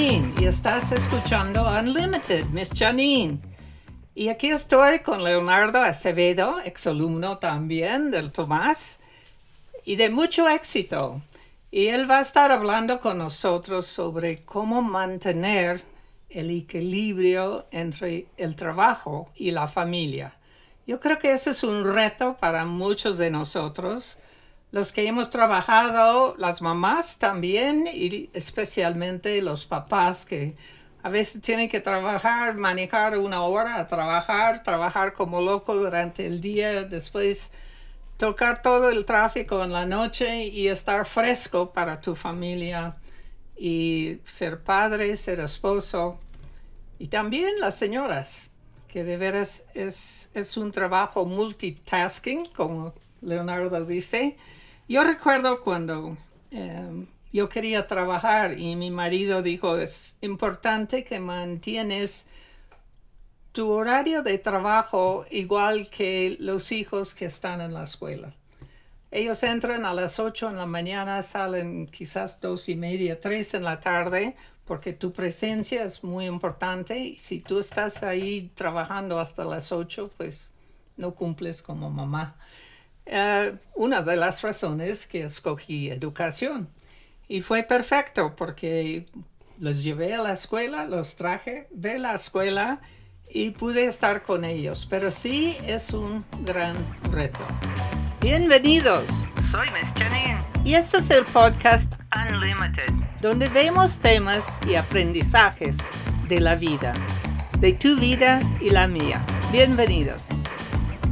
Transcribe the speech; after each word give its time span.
Y 0.00 0.44
estás 0.44 0.92
escuchando 0.92 1.68
Unlimited, 1.68 2.44
Miss 2.50 2.70
Janine. 2.72 3.40
Y 4.14 4.28
aquí 4.28 4.48
estoy 4.48 5.00
con 5.00 5.24
Leonardo 5.24 5.82
Acevedo, 5.82 6.60
exalumno 6.60 7.38
también 7.38 8.12
del 8.12 8.30
Tomás 8.30 9.00
y 9.84 9.96
de 9.96 10.08
mucho 10.08 10.48
éxito. 10.48 11.20
Y 11.72 11.88
él 11.88 12.08
va 12.08 12.18
a 12.18 12.20
estar 12.20 12.52
hablando 12.52 13.00
con 13.00 13.18
nosotros 13.18 13.88
sobre 13.88 14.44
cómo 14.44 14.82
mantener 14.82 15.82
el 16.30 16.50
equilibrio 16.50 17.66
entre 17.72 18.28
el 18.36 18.54
trabajo 18.54 19.32
y 19.34 19.50
la 19.50 19.66
familia. 19.66 20.36
Yo 20.86 21.00
creo 21.00 21.18
que 21.18 21.32
ese 21.32 21.50
es 21.50 21.64
un 21.64 21.92
reto 21.92 22.36
para 22.38 22.64
muchos 22.66 23.18
de 23.18 23.32
nosotros, 23.32 24.20
los 24.70 24.92
que 24.92 25.06
hemos 25.06 25.30
trabajado, 25.30 26.34
las 26.36 26.60
mamás 26.60 27.18
también, 27.18 27.88
y 27.92 28.30
especialmente 28.34 29.40
los 29.40 29.64
papás 29.64 30.24
que 30.26 30.56
a 31.02 31.08
veces 31.08 31.40
tienen 31.40 31.68
que 31.68 31.80
trabajar, 31.80 32.56
manejar 32.56 33.16
una 33.18 33.42
hora 33.42 33.86
trabajar, 33.88 34.62
trabajar 34.62 35.14
como 35.14 35.40
loco 35.40 35.74
durante 35.74 36.26
el 36.26 36.40
día, 36.40 36.82
después 36.84 37.52
tocar 38.18 38.62
todo 38.62 38.90
el 38.90 39.04
tráfico 39.04 39.64
en 39.64 39.72
la 39.72 39.86
noche 39.86 40.44
y 40.44 40.68
estar 40.68 41.06
fresco 41.06 41.72
para 41.72 42.00
tu 42.00 42.14
familia 42.14 42.96
y 43.56 44.18
ser 44.24 44.62
padre, 44.62 45.16
ser 45.16 45.40
esposo. 45.40 46.18
Y 46.98 47.06
también 47.06 47.60
las 47.60 47.76
señoras, 47.76 48.50
que 48.88 49.04
de 49.04 49.16
veras 49.16 49.64
es, 49.74 50.30
es 50.34 50.56
un 50.56 50.72
trabajo 50.72 51.24
multitasking, 51.24 52.46
como 52.46 52.92
Leonardo 53.22 53.84
dice. 53.84 54.36
Yo 54.88 55.04
recuerdo 55.04 55.60
cuando 55.60 56.16
em, 56.50 57.06
yo 57.30 57.50
quería 57.50 57.86
trabajar 57.86 58.58
y 58.58 58.74
mi 58.74 58.90
marido 58.90 59.42
dijo, 59.42 59.76
es 59.76 60.16
importante 60.22 61.04
que 61.04 61.20
mantienes 61.20 62.24
tu 63.52 63.70
horario 63.70 64.22
de 64.22 64.38
trabajo 64.38 65.26
igual 65.30 65.90
que 65.90 66.38
los 66.40 66.72
hijos 66.72 67.14
que 67.14 67.26
están 67.26 67.60
en 67.60 67.74
la 67.74 67.82
escuela. 67.82 68.32
Ellos 69.10 69.42
entran 69.42 69.84
a 69.84 69.92
las 69.92 70.18
8 70.18 70.48
en 70.48 70.56
la 70.56 70.66
mañana, 70.66 71.20
salen 71.20 71.86
quizás 71.86 72.40
dos 72.40 72.70
y 72.70 72.76
media, 72.76 73.20
tres 73.20 73.52
en 73.52 73.64
la 73.64 73.80
tarde, 73.80 74.36
porque 74.64 74.94
tu 74.94 75.12
presencia 75.12 75.84
es 75.84 76.02
muy 76.02 76.24
importante 76.24 77.14
si 77.18 77.40
tú 77.40 77.58
estás 77.58 78.02
ahí 78.02 78.50
trabajando 78.54 79.18
hasta 79.18 79.44
las 79.44 79.70
8, 79.70 80.10
pues 80.16 80.54
no 80.96 81.14
cumples 81.14 81.62
como 81.62 81.90
mamá. 81.90 82.36
Eh, 83.10 83.56
una 83.74 84.02
de 84.02 84.16
las 84.16 84.42
razones 84.42 85.06
que 85.06 85.24
escogí 85.24 85.88
educación 85.88 86.68
y 87.26 87.40
fue 87.40 87.62
perfecto 87.62 88.36
porque 88.36 89.06
los 89.58 89.82
llevé 89.82 90.12
a 90.12 90.20
la 90.20 90.34
escuela, 90.34 90.84
los 90.84 91.16
traje 91.16 91.68
de 91.70 91.98
la 91.98 92.12
escuela 92.12 92.82
y 93.30 93.52
pude 93.52 93.86
estar 93.86 94.22
con 94.22 94.44
ellos, 94.44 94.86
pero 94.90 95.10
sí 95.10 95.56
es 95.66 95.94
un 95.94 96.22
gran 96.44 96.76
reto. 97.10 97.40
Bienvenidos, 98.20 99.06
soy 99.50 99.66
Miss 99.72 99.90
Janine 99.96 100.42
y 100.62 100.74
este 100.74 100.98
es 100.98 101.08
el 101.08 101.24
podcast 101.24 101.94
Unlimited, 102.14 102.92
donde 103.22 103.48
vemos 103.48 103.98
temas 104.00 104.58
y 104.68 104.74
aprendizajes 104.74 105.78
de 106.28 106.40
la 106.40 106.56
vida, 106.56 106.92
de 107.58 107.72
tu 107.72 107.96
vida 107.98 108.42
y 108.60 108.68
la 108.68 108.86
mía. 108.86 109.24
Bienvenidos. 109.50 110.27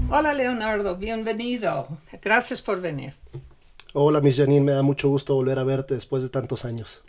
Hola 0.08 0.32
Leonardo, 0.32 0.96
bienvenido. 0.96 1.88
Gracias 2.22 2.62
por 2.62 2.80
venir. 2.80 3.14
Hola 3.92 4.20
Miss 4.20 4.36
Janine, 4.36 4.60
me 4.60 4.72
da 4.72 4.82
mucho 4.82 5.08
gusto 5.08 5.34
volver 5.34 5.58
a 5.58 5.64
verte 5.64 5.94
después 5.94 6.22
de 6.22 6.28
tantos 6.28 6.64
años. 6.64 7.02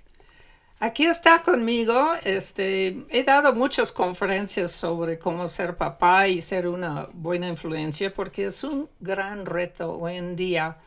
Aquí 0.80 1.06
está 1.06 1.44
conmigo. 1.44 2.12
Este, 2.23 3.06
he 3.09 3.23
dado 3.23 3.54
muchas 3.54 3.92
conferencias 3.92 4.72
sobre 4.72 5.20
cómo 5.20 5.48
ser 5.48 5.77
papá 5.77 6.27
y 6.27 6.42
ser 6.42 6.67
una 6.67 7.08
buena 7.14 7.48
influencia 7.48 8.11
porque 8.11 8.45
es 8.45 8.64
un 8.64 8.89
gran 8.99 9.45
reto 9.45 9.95
hoy 9.99 10.16
en 10.16 10.36
día 10.36 10.77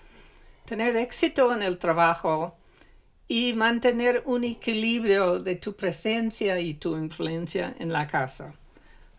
tener 0.64 0.96
éxito 0.96 1.54
en 1.54 1.62
el 1.62 1.78
trabajo 1.78 2.56
y 3.28 3.52
mantener 3.52 4.24
un 4.26 4.42
equilibrio 4.42 5.38
de 5.38 5.54
tu 5.54 5.76
presencia 5.76 6.58
y 6.58 6.74
tu 6.74 6.96
influencia 6.96 7.72
en 7.78 7.92
la 7.92 8.08
casa. 8.08 8.52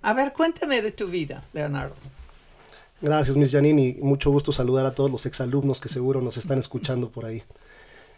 A 0.01 0.11
ver, 0.11 0.33
cuéntame 0.33 0.81
de 0.81 0.91
tu 0.91 1.07
vida, 1.07 1.45
Leonardo. 1.53 1.95
Gracias, 3.01 3.35
Miss 3.35 3.51
Janine, 3.51 3.81
y 3.81 4.01
mucho 4.03 4.29
gusto 4.29 4.51
saludar 4.51 4.85
a 4.85 4.93
todos 4.93 5.09
los 5.09 5.25
exalumnos 5.25 5.81
que 5.81 5.89
seguro 5.89 6.21
nos 6.21 6.37
están 6.37 6.59
escuchando 6.59 7.09
por 7.09 7.25
ahí. 7.25 7.41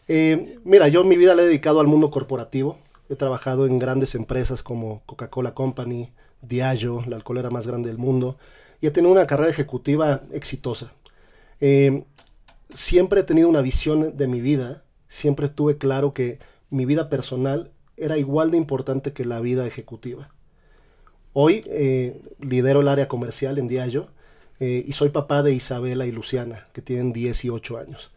Eh, 0.10 0.60
mira, 0.66 0.90
yo 0.90 1.06
mi 1.06 1.16
vida 1.16 1.36
la 1.36 1.44
he 1.44 1.46
dedicado 1.46 1.80
al 1.80 1.88
mundo 1.88 2.12
corporativo. 2.12 2.78
He 3.10 3.16
trabajado 3.16 3.66
en 3.66 3.80
grandes 3.80 4.14
empresas 4.14 4.62
como 4.62 5.02
Coca-Cola 5.06 5.54
Company, 5.54 6.12
Diageo, 6.42 7.02
la 7.08 7.16
alcoholera 7.16 7.50
más 7.50 7.66
grande 7.66 7.88
del 7.88 7.98
mundo, 7.98 8.38
y 8.82 8.88
he 8.88 8.92
tenido 8.92 9.14
una 9.14 9.26
carrera 9.26 9.50
ejecutiva 9.50 10.22
exitosa. 10.34 10.92
Eh, 11.62 12.04
siempre 12.74 13.22
he 13.22 13.24
tenido 13.24 13.48
una 13.48 13.62
visión 13.62 14.18
de 14.18 14.28
mi 14.28 14.42
vida, 14.42 14.84
siempre 15.08 15.48
tuve 15.48 15.78
claro 15.78 16.14
que 16.14 16.40
mi 16.70 16.84
vida 16.84 17.08
personal 17.08 17.72
era 17.96 18.18
igual 18.18 18.52
de 18.52 18.58
importante 18.58 19.14
que 19.14 19.24
la 19.24 19.40
vida 19.40 19.66
ejecutiva. 19.66 20.30
Hoy 21.32 21.64
eh, 21.68 22.22
lidero 22.42 22.82
el 22.82 22.90
área 22.90 23.08
comercial 23.08 23.58
en 23.58 23.70
Diageo 23.70 24.10
y 24.60 24.94
soy 24.94 25.10
papá 25.10 25.44
de 25.44 25.54
Isabela 25.54 26.06
y 26.06 26.12
Luciana, 26.12 26.68
que 26.74 26.82
tienen 26.82 27.12
18 27.12 27.78
años. 27.78 28.12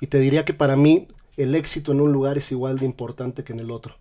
Y 0.00 0.06
te 0.06 0.20
diría 0.20 0.44
que 0.44 0.54
para 0.54 0.76
mí 0.76 1.08
el 1.36 1.54
éxito 1.54 1.92
en 1.92 2.00
un 2.00 2.12
lugar 2.12 2.38
es 2.38 2.52
igual 2.52 2.78
de 2.78 2.86
importante 2.86 3.44
que 3.44 3.52
en 3.52 3.60
el 3.60 3.70
otro, 3.70 3.96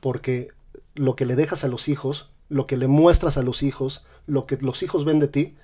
porque 0.00 0.48
lo 0.94 1.16
que 1.16 1.26
le 1.26 1.36
dejas 1.36 1.64
a 1.64 1.68
los 1.68 1.88
hijos, 1.88 2.30
lo 2.48 2.66
que 2.66 2.76
le 2.76 2.88
muestras 2.88 3.36
a 3.36 3.42
los 3.42 3.62
hijos, 3.62 4.04
lo 4.26 4.46
que 4.46 4.58
los 4.60 4.82
hijos 4.82 5.04
ven 5.04 5.18
de 5.18 5.28
ti, 5.28 5.54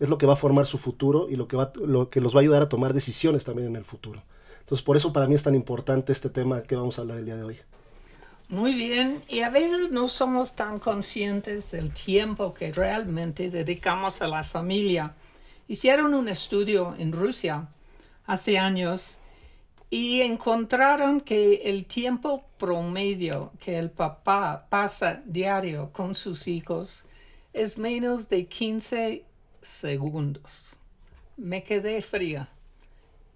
es 0.00 0.10
lo 0.10 0.18
que 0.18 0.26
va 0.26 0.32
a 0.32 0.36
formar 0.36 0.66
su 0.66 0.78
futuro 0.78 1.28
y 1.28 1.36
lo 1.36 1.46
que, 1.46 1.56
va, 1.56 1.72
lo 1.76 2.10
que 2.10 2.20
los 2.20 2.34
va 2.34 2.40
a 2.40 2.42
ayudar 2.42 2.62
a 2.62 2.68
tomar 2.68 2.92
decisiones 2.92 3.44
también 3.44 3.68
en 3.68 3.76
el 3.76 3.84
futuro. 3.84 4.22
Entonces, 4.60 4.82
por 4.82 4.96
eso 4.96 5.12
para 5.12 5.26
mí 5.26 5.34
es 5.34 5.42
tan 5.42 5.54
importante 5.54 6.12
este 6.12 6.28
tema 6.28 6.62
que 6.62 6.76
vamos 6.76 6.98
a 6.98 7.02
hablar 7.02 7.18
el 7.18 7.24
día 7.24 7.36
de 7.36 7.44
hoy. 7.44 7.58
Muy 8.48 8.74
bien, 8.74 9.22
y 9.28 9.40
a 9.40 9.50
veces 9.50 9.90
no 9.90 10.08
somos 10.08 10.54
tan 10.54 10.78
conscientes 10.78 11.70
del 11.70 11.92
tiempo 11.92 12.52
que 12.52 12.72
realmente 12.72 13.48
dedicamos 13.48 14.20
a 14.20 14.26
la 14.26 14.44
familia. 14.44 15.14
Hicieron 15.68 16.14
un 16.14 16.28
estudio 16.28 16.94
en 16.98 17.12
Rusia 17.12 17.68
hace 18.26 18.58
años 18.58 19.18
y 19.90 20.22
encontraron 20.22 21.20
que 21.20 21.62
el 21.64 21.84
tiempo 21.84 22.44
promedio 22.58 23.52
que 23.60 23.78
el 23.78 23.90
papá 23.90 24.66
pasa 24.70 25.22
diario 25.24 25.90
con 25.92 26.14
sus 26.14 26.48
hijos 26.48 27.04
es 27.52 27.78
menos 27.78 28.28
de 28.28 28.46
15 28.46 29.24
segundos. 29.60 30.76
Me 31.36 31.62
quedé 31.62 32.00
fría. 32.02 32.48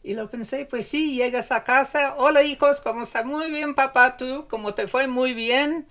Y 0.03 0.15
lo 0.15 0.31
pensé, 0.31 0.65
pues 0.67 0.87
sí, 0.87 1.17
llegas 1.17 1.53
a 1.53 1.65
casa, 1.65 2.15
hola 2.17 2.43
hijos, 2.43 2.81
¿cómo 2.81 3.03
está? 3.03 3.25
Muy 3.25 3.51
bien, 3.51 3.75
papá, 3.75 4.17
tú, 4.17 4.47
¿cómo 4.49 4.73
te 4.73 4.89
fue? 4.89 5.09
Muy 5.09 5.35
bien. 5.35 5.87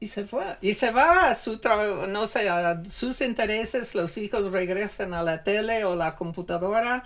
Y 0.00 0.06
se 0.06 0.24
fue. 0.24 0.56
Y 0.60 0.74
se 0.74 0.90
va 0.92 1.28
a 1.30 1.34
su 1.34 1.58
trabajo, 1.58 2.06
no 2.06 2.26
sé, 2.26 2.48
a 2.48 2.82
sus 2.84 3.20
intereses, 3.20 3.94
los 3.94 4.16
hijos 4.16 4.52
regresan 4.52 5.12
a 5.12 5.22
la 5.22 5.42
tele 5.42 5.84
o 5.84 5.96
la 5.96 6.14
computadora 6.14 7.02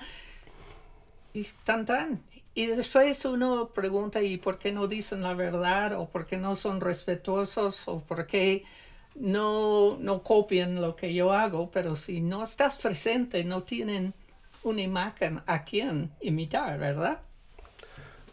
y 1.32 1.40
están 1.40 1.86
tan. 1.86 2.22
Y 2.54 2.66
después 2.66 3.24
uno 3.24 3.68
pregunta, 3.68 4.20
¿y 4.22 4.36
por 4.36 4.58
qué 4.58 4.72
no 4.72 4.86
dicen 4.86 5.22
la 5.22 5.32
verdad? 5.32 5.98
¿O 5.98 6.08
por 6.08 6.26
qué 6.26 6.36
no 6.36 6.54
son 6.54 6.82
respetuosos? 6.82 7.88
¿O 7.88 8.00
por 8.00 8.26
qué 8.26 8.64
no, 9.14 9.96
no 9.98 10.22
copian 10.22 10.82
lo 10.82 10.94
que 10.94 11.14
yo 11.14 11.32
hago? 11.32 11.70
Pero 11.70 11.96
si 11.96 12.20
no 12.20 12.42
estás 12.42 12.76
presente, 12.76 13.42
no 13.44 13.62
tienen 13.62 14.12
una 14.62 14.82
imagen 14.82 15.40
a 15.46 15.64
quien 15.64 16.10
imitar, 16.20 16.78
¿verdad? 16.78 17.20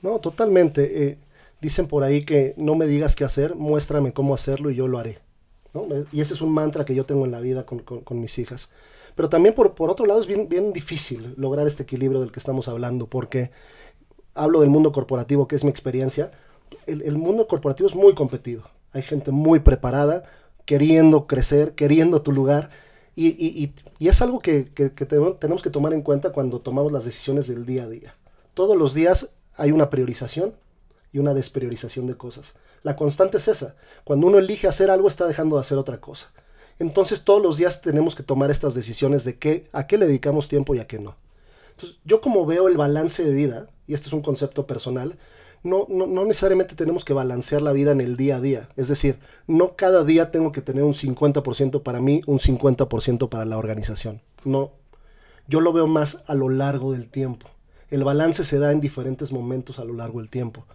No, 0.01 0.19
totalmente. 0.19 1.07
Eh, 1.07 1.17
dicen 1.61 1.87
por 1.87 2.03
ahí 2.03 2.23
que 2.23 2.53
no 2.57 2.75
me 2.75 2.87
digas 2.87 3.15
qué 3.15 3.23
hacer, 3.23 3.55
muéstrame 3.55 4.13
cómo 4.13 4.33
hacerlo 4.33 4.69
y 4.71 4.75
yo 4.75 4.87
lo 4.87 4.99
haré. 4.99 5.19
Y 6.11 6.21
ese 6.21 6.33
es 6.33 6.41
un 6.41 6.51
mantra 6.51 6.83
que 6.83 6.95
yo 6.95 7.05
tengo 7.05 7.25
en 7.25 7.31
la 7.31 7.39
vida 7.39 7.65
con, 7.65 8.19
mis 8.19 8.39
hijas. 8.39 8.69
Pero 9.15 9.29
también 9.29 9.53
por, 9.53 9.73
otro 9.77 10.05
lado 10.05 10.19
es 10.19 10.27
bien 10.27 10.73
difícil 10.73 11.33
lograr 11.37 11.67
este 11.67 11.83
equilibrio 11.83 12.21
del 12.21 12.31
que 12.31 12.39
estamos 12.39 12.67
hablando, 12.67 13.07
porque 13.07 13.51
hablo 14.33 14.61
del 14.61 14.69
mundo 14.69 14.91
corporativo, 14.91 15.47
que 15.47 15.55
es 15.55 15.63
mi 15.63 15.69
experiencia, 15.69 16.31
el, 16.85 17.17
mundo 17.17 17.47
corporativo 17.47 17.89
es 17.89 17.95
muy 17.95 18.13
competido. 18.13 18.63
Hay 18.91 19.01
gente 19.01 19.31
muy 19.31 19.59
preparada, 19.59 20.23
queriendo 20.65 21.27
crecer, 21.27 21.75
queriendo 21.75 22.21
tu 22.21 22.31
lugar. 22.31 22.69
Y, 23.15 23.71
es 23.99 24.21
algo 24.21 24.39
que, 24.39 24.63
tenemos 24.63 25.61
que 25.61 25.69
tomar 25.69 25.93
en 25.93 26.01
cuenta 26.01 26.31
cuando 26.31 26.59
tomamos 26.59 26.91
las 26.91 27.05
decisiones 27.05 27.47
del 27.47 27.65
día 27.65 27.83
a 27.83 27.89
día. 27.89 28.15
Todos 28.53 28.77
los 28.77 28.93
días 28.93 29.29
hay 29.55 29.71
una 29.71 29.89
priorización 29.89 30.53
y 31.11 31.19
una 31.19 31.33
despriorización 31.33 32.07
de 32.07 32.15
cosas. 32.15 32.53
La 32.83 32.95
constante 32.95 33.37
es 33.37 33.47
esa. 33.47 33.75
Cuando 34.03 34.27
uno 34.27 34.37
elige 34.37 34.67
hacer 34.67 34.89
algo, 34.89 35.07
está 35.07 35.27
dejando 35.27 35.55
de 35.55 35.61
hacer 35.61 35.77
otra 35.77 35.99
cosa. 35.99 36.31
Entonces 36.79 37.23
todos 37.23 37.41
los 37.41 37.57
días 37.57 37.81
tenemos 37.81 38.15
que 38.15 38.23
tomar 38.23 38.51
estas 38.51 38.73
decisiones 38.73 39.25
de 39.25 39.37
qué, 39.37 39.67
a 39.73 39.85
qué 39.85 39.97
le 39.97 40.07
dedicamos 40.07 40.47
tiempo 40.47 40.75
y 40.75 40.79
a 40.79 40.87
qué 40.87 40.99
no. 40.99 41.15
Yo 42.03 42.21
como 42.21 42.45
veo 42.45 42.67
el 42.67 42.77
balance 42.77 43.23
de 43.23 43.31
vida, 43.31 43.67
y 43.87 43.93
este 43.93 44.07
es 44.07 44.13
un 44.13 44.21
concepto 44.21 44.65
personal, 44.67 45.17
no, 45.61 45.85
no, 45.89 46.07
no, 46.07 46.23
necesariamente 46.23 46.75
tenemos 46.75 47.03
que 47.03 47.13
balancear 47.13 47.61
la 47.61 47.73
vida 47.73 47.91
en 47.91 47.99
el 47.99 48.15
día 48.15 48.37
a 48.37 48.41
día. 48.41 48.69
Es 48.77 48.87
decir, 48.87 49.19
no 49.45 49.75
cada 49.75 50.05
día 50.05 50.31
tengo 50.31 50.53
que 50.53 50.61
tener 50.61 50.83
un 50.83 50.93
50% 50.93 51.83
para 51.83 51.99
mí, 51.99 52.21
un 52.27 52.39
50% 52.39 53.27
para 53.27 53.45
la 53.45 53.57
organización. 53.57 54.21
No, 54.45 54.71
yo 55.47 55.59
lo 55.59 55.73
veo 55.73 55.87
más 55.87 56.23
a 56.27 56.33
lo 56.33 56.47
largo 56.47 56.93
del 56.93 57.09
tiempo. 57.09 57.49
El 57.89 58.03
balance 58.03 58.43
se 58.43 58.59
da 58.59 58.71
en 58.71 58.79
diferentes 58.79 59.31
momentos 59.31 59.79
a 59.79 59.83
lo 59.83 59.93
largo 59.93 60.19
del 60.19 60.29
tiempo. 60.29 60.65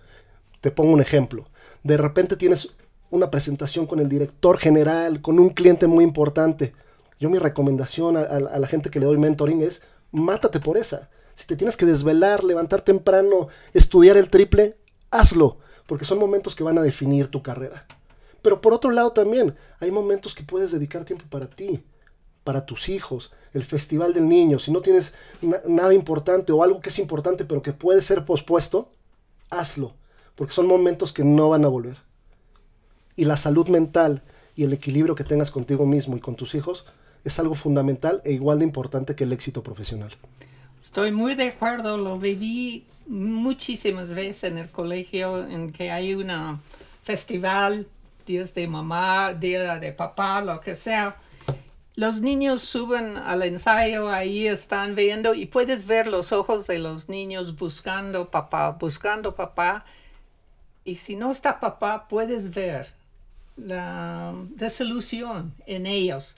Te 0.65 0.71
pongo 0.71 0.95
un 0.95 1.03
ejemplo. 1.03 1.45
De 1.83 1.99
repente 1.99 2.37
tienes 2.37 2.71
una 3.11 3.31
presentación 3.31 3.85
con 3.85 4.01
el 4.01 4.09
director 4.09 4.57
general, 4.57 5.21
con 5.21 5.39
un 5.39 5.51
cliente 5.51 5.87
muy 5.87 6.05
importante. 6.05 6.73
Yo 7.21 7.29
mi 7.29 7.37
recomendación 7.37 8.17
a, 8.17 8.41
la 8.41 8.67
gente 8.67 8.89
que 8.89 8.99
le 8.99 9.05
doy 9.05 9.19
mentoring 9.19 9.61
es, 9.61 9.83
mátate 10.11 10.61
por 10.61 10.79
esa 10.79 11.11
si 11.35 11.45
te 11.45 11.55
tienes 11.55 11.77
que 11.77 11.85
desvelar, 11.85 12.45
levantar 12.45 12.81
temprano, 12.81 13.49
estudiar 13.75 14.17
el 14.17 14.31
triple, 14.31 14.79
hazlo, 15.11 15.59
porque 15.87 16.07
son 16.07 16.19
momentos 16.19 16.55
que 16.55 16.65
van 16.65 16.79
a 16.79 16.83
definir 16.83 17.29
tu 17.29 17.43
carrera. 17.43 17.87
Pero 18.41 18.63
por 18.63 18.73
otro 18.73 18.91
lado 18.91 19.13
también, 19.13 19.55
hay 19.81 19.91
momentos 19.91 20.35
que 20.35 20.45
puedes 20.45 20.71
dedicar 20.71 21.05
tiempo 21.05 21.27
para 21.29 21.47
ti, 21.47 21.85
para 22.43 22.65
tus 22.65 22.89
hijos, 22.89 23.33
el 23.53 23.67
Festival 23.67 24.15
del 24.15 24.31
Niño. 24.31 24.59
Si 24.59 24.71
no 24.71 24.81
tienes 24.81 25.13
nada 25.67 25.93
importante 25.93 26.53
o 26.53 26.63
algo 26.63 26.81
que 26.81 26.89
es 26.89 26.99
importante 26.99 27.45
pero 27.45 27.61
que 27.61 27.75
puede 27.75 28.01
ser 28.01 28.25
pospuesto, 28.25 28.91
hazlo, 29.51 29.95
porque 30.35 30.53
son 30.53 30.67
momentos 30.67 31.13
que 31.13 31.25
no 31.25 31.49
van 31.49 31.65
a 31.65 31.69
volver. 31.69 31.97
Y 33.17 33.25
la 33.25 33.37
salud 33.37 33.69
mental 33.69 34.23
y 34.57 34.65
el 34.65 34.73
equilibrio 34.73 35.15
que 35.15 35.25
tengas 35.25 35.51
contigo 35.51 35.87
mismo 35.87 36.17
y 36.17 36.21
con 36.21 36.37
tus 36.37 36.55
hijos 36.55 36.85
es 37.25 37.39
algo 37.39 37.55
fundamental 37.55 38.21
e 38.25 38.33
igual 38.33 38.59
de 38.59 38.65
importante 38.65 39.15
que 39.15 39.25
el 39.25 39.33
éxito 39.33 39.63
profesional. 39.63 40.11
Estoy 40.79 41.13
muy 41.13 41.35
de 41.35 41.49
acuerdo, 41.49 41.97
lo 41.97 42.19
viví 42.19 42.85
muchísimas 43.07 44.13
veces 44.13 44.45
en 44.45 44.59
el 44.59 44.71
colegio 44.71 45.47
en 45.47 45.73
que 45.73 45.91
hay 45.91 46.15
un 46.15 46.61
festival, 47.03 47.87
días 48.27 48.55
de 48.55 48.67
mamá, 48.67 49.33
día 49.33 49.79
de 49.79 49.93
papá, 49.93 50.43
lo 50.43 50.61
que 50.61 50.75
sea. 50.75 51.17
Los 51.97 52.21
niños 52.21 52.63
suben 52.63 53.17
al 53.17 53.43
ensayo, 53.43 54.11
ahí 54.11 54.47
están 54.47 54.95
viendo 54.95 55.35
y 55.35 55.47
puedes 55.47 55.87
ver 55.87 56.09
los 56.09 56.33
ojos 56.33 56.67
de 56.67 56.79
los 56.79 57.09
niños 57.09 57.57
buscando 57.57 58.31
papá, 58.31 58.73
buscando 58.73 59.35
papá. 59.35 59.85
Y 60.85 60.97
si 60.97 61.17
no 61.17 61.33
está 61.33 61.61
papá, 61.61 62.07
puedes 62.09 62.55
ver 62.55 62.89
la 63.57 64.35
desilusión 64.57 65.55
en 65.67 65.87
ellos 65.87 66.37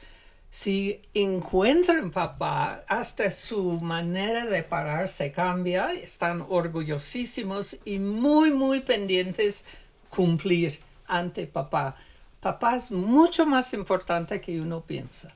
si 0.57 1.03
encuentran 1.13 2.11
papá, 2.11 2.83
hasta 2.89 3.31
su 3.31 3.79
manera 3.79 4.47
de 4.47 4.63
pararse 4.63 5.31
cambia, 5.31 5.93
están 5.93 6.47
orgullosísimos 6.49 7.77
y 7.85 7.99
muy, 7.99 8.51
muy 8.51 8.81
pendientes 8.81 9.67
cumplir 10.09 10.79
ante 11.07 11.47
papá. 11.47 11.97
Papá 12.41 12.77
es 12.77 12.91
mucho 12.91 13.45
más 13.45 13.75
importante 13.75 14.41
que 14.41 14.59
uno 14.59 14.81
piensa. 14.81 15.35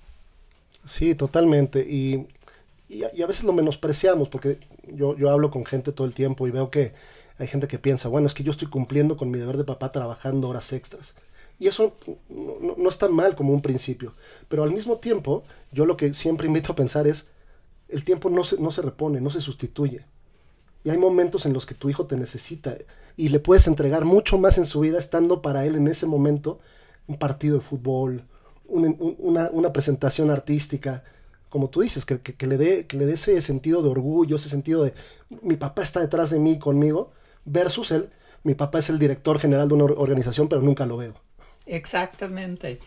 Sí, 0.87 1.15
totalmente. 1.15 1.81
Y, 1.81 2.27
y, 2.89 3.05
a, 3.05 3.27
veces 3.27 3.45
lo 3.45 3.53
menospreciamos, 3.53 4.31
porque 4.31 4.59
yo, 4.87 5.19
yo 5.19 5.29
hablo 5.29 5.51
con 5.51 5.67
gente 5.67 5.93
todo 5.93 6.07
el 6.07 6.15
tiempo 6.15 6.47
y 6.47 6.51
veo 6.51 6.71
que 6.71 6.95
hay 7.40 7.46
gente 7.46 7.69
que 7.69 7.78
piensa, 7.78 8.08
bueno, 8.08 8.26
es 8.26 8.34
que 8.34 8.42
yo 8.42 8.50
estoy 8.50 8.69
cumpliendo 8.69 9.16
con 9.16 9.31
mi 9.31 9.38
deber 9.38 9.56
de 9.56 9.64
papá 9.64 9.90
trabajando 9.92 10.48
horas 10.48 10.75
extras. 10.75 11.14
Y 11.58 11.69
eso 11.69 11.96
no, 12.28 12.88
está 12.88 13.08
mal 13.08 13.34
como 13.34 13.54
un 13.54 13.62
principio. 13.62 14.14
Pero 14.48 14.62
al 14.62 14.72
mismo 14.72 14.98
tiempo, 14.98 15.44
yo 15.72 15.87
lo 15.87 15.96
que 15.96 16.12
siempre 16.12 16.46
invito 16.46 16.72
a 16.72 16.76
pensar 16.76 17.06
es, 17.06 17.28
el 17.88 18.04
tiempo 18.04 18.28
no 18.28 18.44
se, 18.44 18.58
no 18.58 18.70
se 18.70 18.82
repone, 18.82 19.22
no 19.22 19.31
se 19.31 19.40
sustituye. 19.40 20.04
Y 20.84 20.90
hay 20.90 20.98
momentos 20.98 21.46
en 21.46 21.54
los 21.54 21.64
que 21.64 21.75
tu 21.75 21.88
hijo 21.88 22.06
te 22.06 22.16
necesita 22.16 22.76
y 23.16 23.31
le 23.31 23.40
puedes 23.40 23.66
entregar 23.66 24.04
mucho 24.04 24.37
más 24.38 24.58
en 24.58 24.66
su 24.66 24.81
vida 24.81 24.98
estando 24.98 25.40
para 25.40 25.64
él 25.64 25.76
en 25.76 25.88
ese 25.88 26.06
momento 26.06 26.60
un 27.06 27.16
partido 27.16 27.56
de 27.56 27.62
fútbol, 27.62 28.25
una, 28.66 29.72
presentación 29.72 30.31
artística, 30.31 31.04
como 31.48 31.70
tú 31.70 31.81
dices, 31.81 32.04
que, 32.04 32.20
que, 32.20 32.46
le 32.46 32.58
dé, 32.58 32.87
que 32.87 32.96
le 32.98 33.06
dé 33.06 33.14
ese 33.14 33.40
sentido 33.40 33.82
de 33.82 33.88
orgullo, 33.88 34.37
ese 34.37 34.48
sentido 34.48 34.84
de 34.84 34.94
mi 35.42 35.56
papá 35.56 35.82
está 35.82 36.00
detrás 36.00 36.31
de 36.31 36.38
mí, 36.38 36.58
conmigo, 36.58 37.12
versus 37.50 37.91
él, 37.91 38.11
mi 38.43 38.55
papá 38.55 38.79
es 38.79 38.88
el 38.88 38.99
director 38.99 39.38
general 39.38 39.69
de 39.69 39.75
una 39.75 39.85
organización, 39.85 40.49
pero 40.49 40.62
nunca 40.62 40.87
lo 40.87 40.97
veo. 40.97 41.14
Exactamente. 41.67 42.81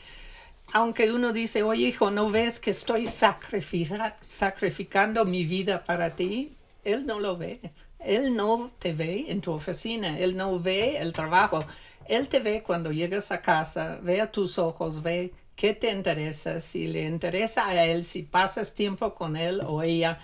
Aunque 0.74 1.12
uno 1.12 1.34
dice, 1.34 1.62
oye 1.62 1.88
hijo, 1.88 2.10
¿no 2.10 2.32
ves 2.32 2.60
que 2.60 2.72
estoy 2.72 3.06
sacrificando 3.08 5.26
mi 5.26 5.46
vida 5.46 5.84
para 5.84 6.16
ti? 6.16 6.56
Él 6.84 7.06
no 7.06 7.20
lo 7.20 7.38
ve. 7.38 7.60
Él 8.00 8.36
no 8.36 8.72
te 8.80 8.94
ve 8.94 9.26
en 9.28 9.42
tu 9.42 9.52
oficina. 9.52 10.18
Él 10.18 10.36
no 10.36 10.60
ve 10.60 10.98
el 10.98 11.14
trabajo. 11.14 11.64
Él 12.08 12.28
te 12.28 12.40
ve 12.40 12.64
cuando 12.64 12.92
llegas 12.92 13.32
a 13.32 13.42
casa, 13.42 14.00
ve 14.02 14.20
a 14.20 14.32
tus 14.32 14.58
ojos, 14.58 15.04
ve 15.04 15.34
qué 15.56 15.74
te 15.74 15.92
interesa, 15.92 16.60
si 16.60 16.88
le 16.88 17.06
interesa 17.06 17.68
a 17.68 17.86
él, 17.86 18.04
si 18.04 18.24
pasas 18.24 18.74
tiempo 18.74 19.14
con 19.14 19.38
él 19.38 19.62
o 19.66 19.84
ella. 19.84 20.20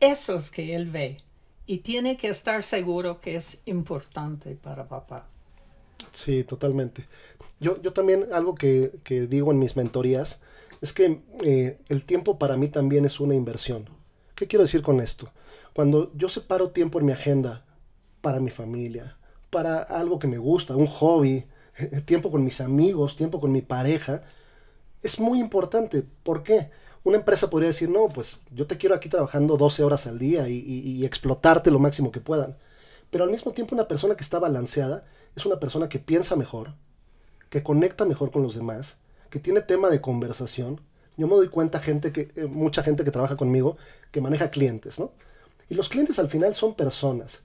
Eso 0.00 0.36
es 0.36 0.50
que 0.50 0.74
él 0.74 0.86
ve. 0.86 1.18
Y 1.66 1.78
tiene 1.78 2.16
que 2.16 2.28
estar 2.28 2.62
seguro 2.62 3.20
que 3.20 3.36
es 3.36 3.58
importante 3.64 4.54
para 4.54 4.86
papá. 4.86 5.26
Sí, 6.12 6.44
totalmente. 6.44 7.06
Yo, 7.60 7.80
yo 7.82 7.92
también 7.92 8.26
algo 8.32 8.54
que, 8.54 8.92
digo 9.28 9.50
en 9.50 9.58
mis 9.58 9.76
mentorías 9.76 10.40
es 10.80 10.92
que 10.92 11.22
eh, 11.42 11.78
el 11.88 12.04
tiempo 12.04 12.38
para 12.38 12.56
mí 12.56 12.68
también 12.68 13.04
es 13.04 13.20
una 13.20 13.34
inversión. 13.34 13.88
¿Qué 14.34 14.46
quiero 14.46 14.62
decir 14.62 14.82
con 14.82 15.00
esto? 15.00 15.30
Cuando 15.72 16.12
yo 16.14 16.28
separo 16.28 16.70
tiempo 16.70 16.98
en 17.00 17.06
mi 17.06 17.12
agenda 17.12 17.64
para 18.20 18.40
mi 18.40 18.50
familia, 18.50 19.16
para 19.50 19.82
algo 19.82 20.18
que 20.18 20.26
me 20.26 20.38
gusta, 20.38 20.76
un 20.76 20.86
hobby, 20.86 21.44
tiempo 22.04 22.30
con 22.30 22.44
mis 22.44 22.60
amigos, 22.60 23.16
tiempo 23.16 23.40
con 23.40 23.52
mi 23.52 23.62
pareja, 23.62 24.22
es 25.02 25.18
muy 25.18 25.40
importante. 25.40 26.04
¿Por 26.22 26.42
qué? 26.42 26.70
Una 27.06 27.18
empresa 27.18 27.48
podría 27.48 27.68
decir, 27.68 27.88
no, 27.88 28.08
pues 28.08 28.38
yo 28.50 28.66
te 28.66 28.78
quiero 28.78 28.92
aquí 28.92 29.08
trabajando 29.08 29.56
12 29.56 29.84
horas 29.84 30.08
al 30.08 30.18
día 30.18 30.48
y, 30.48 31.04
explotarte 31.04 31.70
lo 31.70 31.78
máximo 31.78 32.10
que 32.10 32.18
puedan. 32.18 32.56
Pero 33.10 33.22
al 33.22 33.30
mismo 33.30 33.52
tiempo 33.52 33.76
una 33.76 33.86
persona 33.86 34.16
que 34.16 34.24
está 34.24 34.40
balanceada 34.40 35.04
es 35.36 35.46
una 35.46 35.60
persona 35.60 35.88
que 35.88 36.00
piensa 36.00 36.34
mejor, 36.34 36.74
que 37.48 37.62
conecta 37.62 38.04
mejor 38.06 38.32
con 38.32 38.42
los 38.42 38.56
demás, 38.56 38.96
que 39.30 39.38
tiene 39.38 39.60
tema 39.60 39.88
de 39.88 40.00
conversación. 40.00 40.80
Yo 41.16 41.28
me 41.28 41.36
doy 41.36 41.46
cuenta, 41.46 41.78
gente 41.78 42.10
que, 42.10 42.32
eh, 42.34 42.46
mucha 42.46 42.82
gente 42.82 43.04
que 43.04 43.12
trabaja 43.12 43.36
conmigo, 43.36 43.76
que 44.10 44.20
maneja 44.20 44.50
clientes, 44.50 44.98
¿no? 44.98 45.12
Y 45.68 45.76
los 45.76 45.88
clientes 45.88 46.18
al 46.18 46.28
final 46.28 46.56
son 46.56 46.74
personas. 46.74 47.38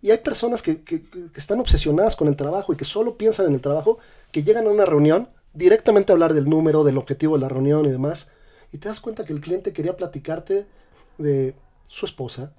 Y 0.00 0.12
hay 0.12 0.18
personas 0.18 0.62
que, 0.62 0.82
que, 0.82 1.04
están 1.36 1.60
obsesionadas 1.60 2.16
con 2.16 2.26
el 2.26 2.36
trabajo 2.36 2.72
y 2.72 2.76
que 2.76 2.86
solo 2.86 3.18
piensan 3.18 3.44
en 3.48 3.52
el 3.52 3.60
trabajo, 3.60 3.98
que 4.32 4.42
llegan 4.42 4.66
a 4.66 4.70
una 4.70 4.86
reunión 4.86 5.28
directamente 5.52 6.10
a 6.10 6.14
hablar 6.14 6.32
del 6.32 6.48
número, 6.48 6.84
del 6.84 6.96
objetivo 6.96 7.34
de 7.36 7.42
la 7.42 7.50
reunión 7.50 7.84
y 7.84 7.90
demás. 7.90 8.30
Y 8.74 8.78
te 8.78 8.88
das 8.88 8.98
cuenta 8.98 9.24
que 9.24 9.32
el 9.32 9.40
cliente 9.40 9.72
quería 9.72 9.96
platicarte 9.96 10.66
de 11.16 11.54
su 11.86 12.06
esposa, 12.06 12.52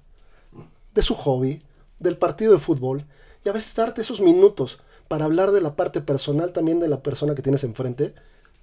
de 0.94 1.02
su 1.02 1.14
hobby, 1.14 1.62
del 1.98 2.16
partido 2.16 2.54
de 2.54 2.58
fútbol. 2.58 3.04
Y 3.44 3.50
a 3.50 3.52
veces 3.52 3.74
darte 3.74 4.00
esos 4.00 4.22
minutos 4.22 4.78
para 5.08 5.26
hablar 5.26 5.50
de 5.50 5.60
la 5.60 5.76
parte 5.76 6.00
personal 6.00 6.52
también 6.52 6.80
de 6.80 6.88
la 6.88 7.02
persona 7.02 7.34
que 7.34 7.42
tienes 7.42 7.64
enfrente, 7.64 8.14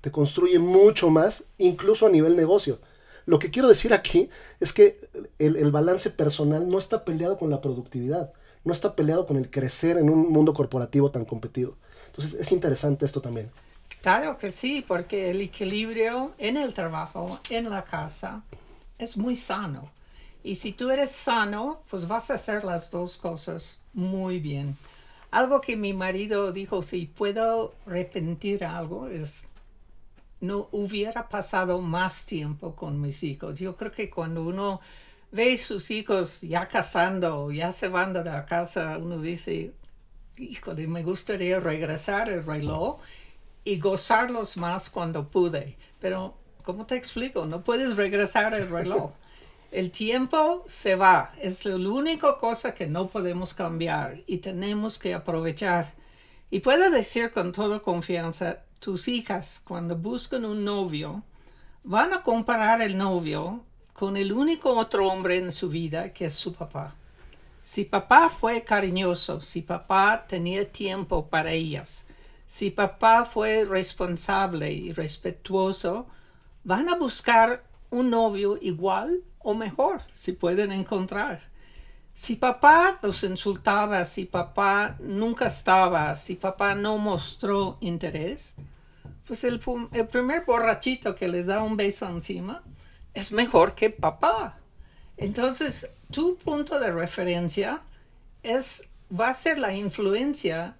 te 0.01 0.10
construye 0.10 0.57
mucho 0.57 1.12
más, 1.12 1.43
incluso 1.60 2.07
a 2.07 2.10
nivel 2.10 2.36
negocio. 2.36 2.79
Lo 3.27 3.38
que 3.38 3.51
quiero 3.51 3.67
decir 3.67 3.93
aquí 3.93 4.31
es 4.60 4.74
que 4.74 5.07
el, 5.38 5.72
balance 5.72 6.10
personal 6.10 6.67
no 6.67 6.79
está 6.79 7.05
peleado 7.05 7.38
con 7.38 7.51
la 7.51 7.62
productividad, 7.62 8.33
no 8.63 8.74
está 8.74 8.95
peleado 8.95 9.27
con 9.27 9.38
el 9.38 9.51
crecer 9.51 9.98
en 9.98 10.10
un 10.10 10.31
mundo 10.31 10.55
corporativo 10.55 11.12
tan 11.12 11.24
competido. 11.24 11.77
Entonces 12.07 12.33
es 12.33 12.51
interesante 12.51 13.05
esto 13.05 13.22
también. 13.22 13.51
Claro 14.03 14.38
que 14.38 14.51
sí, 14.51 14.83
porque 14.86 15.31
el 15.31 15.39
equilibrio 15.39 16.33
en 16.38 16.57
el 16.57 16.74
trabajo, 16.74 17.39
en 17.50 17.69
la 17.69 17.86
casa, 17.86 18.43
es 18.98 19.15
muy 19.15 19.38
sano. 19.38 19.89
Y 20.43 20.55
si 20.55 20.74
tú 20.74 20.91
eres 20.91 21.10
sano, 21.10 21.81
pues 21.89 22.05
vas 22.05 22.29
a 22.29 22.33
hacer 22.33 22.65
las 22.65 22.91
dos 22.91 23.15
cosas 23.15 23.79
muy 23.93 24.41
bien. 24.41 24.77
Algo 25.31 25.62
que 25.62 25.77
mi 25.77 25.93
marido 25.93 26.51
dijo, 26.51 26.83
si 26.83 27.05
puedo 27.05 27.75
arrepentir 27.88 28.65
algo, 28.65 29.07
es 29.07 29.48
no 30.41 30.67
hubiera 30.74 31.29
pasado 31.29 31.79
más 31.79 32.25
tiempo 32.25 32.75
con 32.75 33.00
mis 33.00 33.24
hijos. 33.24 33.57
Yo 33.57 33.74
creo 33.77 33.93
que 33.93 34.10
cuando 34.10 34.43
uno 34.43 34.81
ve 35.31 35.53
a 35.53 35.57
sus 35.57 35.89
hijos 35.91 36.41
ya 36.41 36.67
casando, 36.67 37.53
ya 37.53 37.72
se 37.72 37.88
van 37.88 38.12
de 38.12 38.25
la 38.25 38.45
casa, 38.45 38.98
uno 38.98 39.22
dice, 39.22 39.72
híjole, 40.36 40.88
me 40.88 41.03
gustaría 41.03 41.62
regresar 41.62 42.27
el 42.27 42.45
reloj 42.45 43.00
y 43.63 43.79
gozarlos 43.79 44.58
más 44.58 44.89
cuando 44.89 45.29
pude. 45.29 45.77
Pero, 46.00 46.36
¿cómo 46.63 46.86
te 46.86 46.96
explico? 46.96 47.46
No 47.46 47.63
puedes 47.63 47.96
regresar 47.96 48.53
el 48.53 48.70
reloj. 48.70 49.12
El 49.72 49.89
tiempo 49.89 50.63
se 50.67 50.96
va, 50.96 51.34
es 51.41 51.65
la 51.65 51.75
única 51.75 52.38
cosa 52.38 52.75
que 52.75 52.86
no 52.86 53.08
podemos 53.08 53.55
cambiar 53.55 54.20
y 54.27 54.38
tenemos 54.38 55.00
que 55.00 55.15
aprovechar. 55.15 55.93
Y 56.51 56.60
puedo 56.60 56.91
decir 56.91 57.32
con 57.32 57.51
toda 57.51 57.79
confianza, 57.79 58.60
tus 58.79 59.08
hijas 59.08 59.63
cuando 59.65 59.96
buscan 59.98 60.46
un 60.46 60.63
novio 60.63 61.24
van 61.84 62.13
a 62.13 62.22
comparar 62.22 62.84
el 62.84 62.96
novio 62.96 63.63
con 63.93 64.15
el 64.15 64.32
único 64.32 64.77
otro 64.77 65.08
hombre 65.08 65.38
en 65.38 65.51
su 65.51 65.70
vida 65.70 66.13
que 66.13 66.25
es 66.25 66.36
su 66.36 66.53
papá. 66.53 66.93
Si 67.63 67.86
papá 67.86 68.29
fue 68.29 68.63
cariñoso, 68.63 69.41
si 69.41 69.63
papá 69.63 70.25
tenía 70.27 70.72
tiempo 70.72 71.27
para 71.29 71.51
ellas, 71.51 72.05
si 72.53 72.69
papá 72.69 73.25
fue 73.25 73.65
responsable 73.65 74.72
y 74.72 74.93
respetuoso, 74.93 76.05
van 76.63 76.88
a 76.88 76.95
buscar 76.95 77.63
un 77.89 78.12
novio 78.12 78.60
igual 78.62 79.24
o 79.39 79.55
mejor, 79.55 80.03
si 80.13 80.33
pueden 80.33 80.72
encontrar. 80.72 81.41
Si 82.13 82.36
papá 82.36 83.00
los 83.01 83.24
insultaba, 83.24 84.05
si 84.05 84.25
papá 84.25 84.98
nunca 85.00 85.48
estaba, 85.48 86.15
si 86.15 86.36
papá 86.36 86.75
no 86.75 87.00
mostró 87.00 87.79
interés, 87.81 88.53
pues 89.25 89.43
el, 89.45 89.60
primer 89.60 90.45
borrachito 90.45 91.15
que 91.15 91.27
les 91.27 91.48
da 91.48 91.63
un 91.63 91.75
beso 91.75 92.07
encima 92.07 92.62
es 93.15 93.31
mejor 93.31 93.74
que 93.74 93.89
papá. 93.89 94.60
Entonces, 95.17 95.89
tu 96.12 96.38
punto 96.38 96.79
de 96.79 96.91
referencia 96.91 97.81
es, 98.43 98.88
va 99.10 99.29
a 99.29 99.33
ser 99.33 99.57
la 99.57 99.74
influencia 99.74 100.77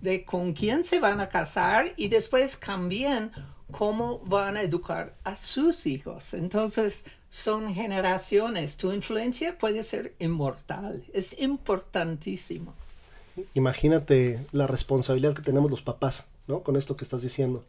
de 0.00 0.24
con 0.24 0.52
quién 0.52 0.84
se 0.84 1.00
van 1.00 1.20
a 1.20 1.28
casar 1.28 1.92
y 1.96 2.08
después 2.08 2.58
también 2.58 3.30
cómo 3.70 4.20
van 4.20 4.56
a 4.56 4.62
educar 4.62 5.16
a 5.24 5.36
sus 5.36 5.86
hijos. 5.86 6.34
Entonces, 6.34 7.06
son 7.28 7.74
generaciones. 7.74 8.76
Tu 8.76 8.92
influencia 8.92 9.58
puede 9.58 9.82
ser 9.82 10.14
inmortal. 10.20 11.04
Es 11.12 11.40
importantísimo. 11.40 12.74
Imagínate 13.54 14.40
la 14.52 14.68
responsabilidad 14.68 15.34
que 15.34 15.42
tenemos 15.42 15.70
los 15.70 15.82
papás, 15.82 16.26
¿no? 16.46 16.62
Con 16.62 16.76
esto 16.76 16.96
que 16.96 17.02
estás 17.02 17.22
diciendo, 17.22 17.64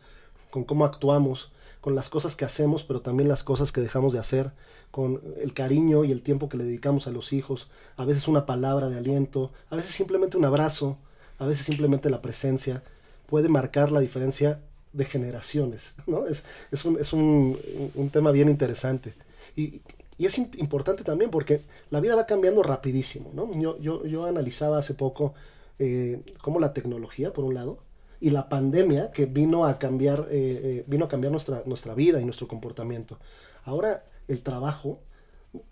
con 0.52 0.64
cómo 0.64 0.86
actuamos, 0.86 1.52
con 1.82 1.96
las 1.96 2.10
cosas 2.10 2.36
que 2.36 2.46
hacemos, 2.46 2.84
pero 2.84 3.02
también 3.02 3.28
las 3.28 3.44
cosas 3.44 3.72
que 3.72 3.82
dejamos 3.82 4.14
de 4.14 4.20
hacer, 4.20 4.52
con 4.92 5.22
el 5.42 5.54
cariño 5.54 6.06
y 6.06 6.12
el 6.12 6.22
tiempo 6.22 6.48
que 6.48 6.58
le 6.58 6.64
dedicamos 6.64 7.08
a 7.08 7.12
los 7.12 7.34
hijos, 7.34 7.68
a 7.98 8.06
veces 8.06 8.28
una 8.28 8.46
palabra 8.46 8.88
de 8.88 8.98
aliento, 8.98 9.52
a 9.70 9.76
veces 9.76 9.92
simplemente 9.92 10.38
un 10.38 10.46
abrazo, 10.46 10.98
a 11.38 11.46
veces 11.46 11.66
simplemente 11.66 12.10
la 12.10 12.22
presencia, 12.22 12.84
puede 13.28 13.50
marcar 13.50 13.92
la 13.92 14.00
diferencia 14.00 14.62
de 14.94 15.06
generaciones, 15.06 15.94
¿no? 16.08 16.26
Es, 16.28 16.44
es, 16.72 16.86
un, 16.86 17.00
es 17.00 17.14
un, 17.14 17.60
un 17.96 18.10
tema 18.10 18.32
bien 18.32 18.50
interesante. 18.50 19.14
Y, 19.56 19.82
es 20.18 20.38
importante 20.38 21.04
también 21.04 21.30
porque 21.30 21.60
la 21.90 22.00
vida 22.00 22.16
va 22.16 22.26
cambiando 22.26 22.64
rapidísimo, 22.64 23.32
¿no? 23.34 23.54
Yo, 23.60 23.78
yo, 23.80 24.06
yo 24.06 24.26
analizaba 24.26 24.78
hace 24.78 24.94
poco 24.94 25.34
eh, 25.78 26.22
cómo 26.42 26.62
la 26.62 26.72
tecnología, 26.72 27.34
por 27.34 27.44
un 27.44 27.54
lado, 27.54 27.80
y 28.22 28.30
la 28.30 28.48
pandemia 28.48 29.12
que 29.12 29.26
vino 29.26 29.66
a 29.66 29.78
cambiar, 29.78 30.28
eh, 30.32 30.62
eh, 30.64 30.84
vino 30.88 31.04
a 31.04 31.08
cambiar 31.10 31.32
nuestra, 31.32 31.64
nuestra 31.66 31.94
vida 31.96 32.22
y 32.22 32.26
nuestro 32.26 32.48
comportamiento. 32.48 33.20
Ahora 33.66 34.06
el 34.30 34.42
trabajo 34.42 35.00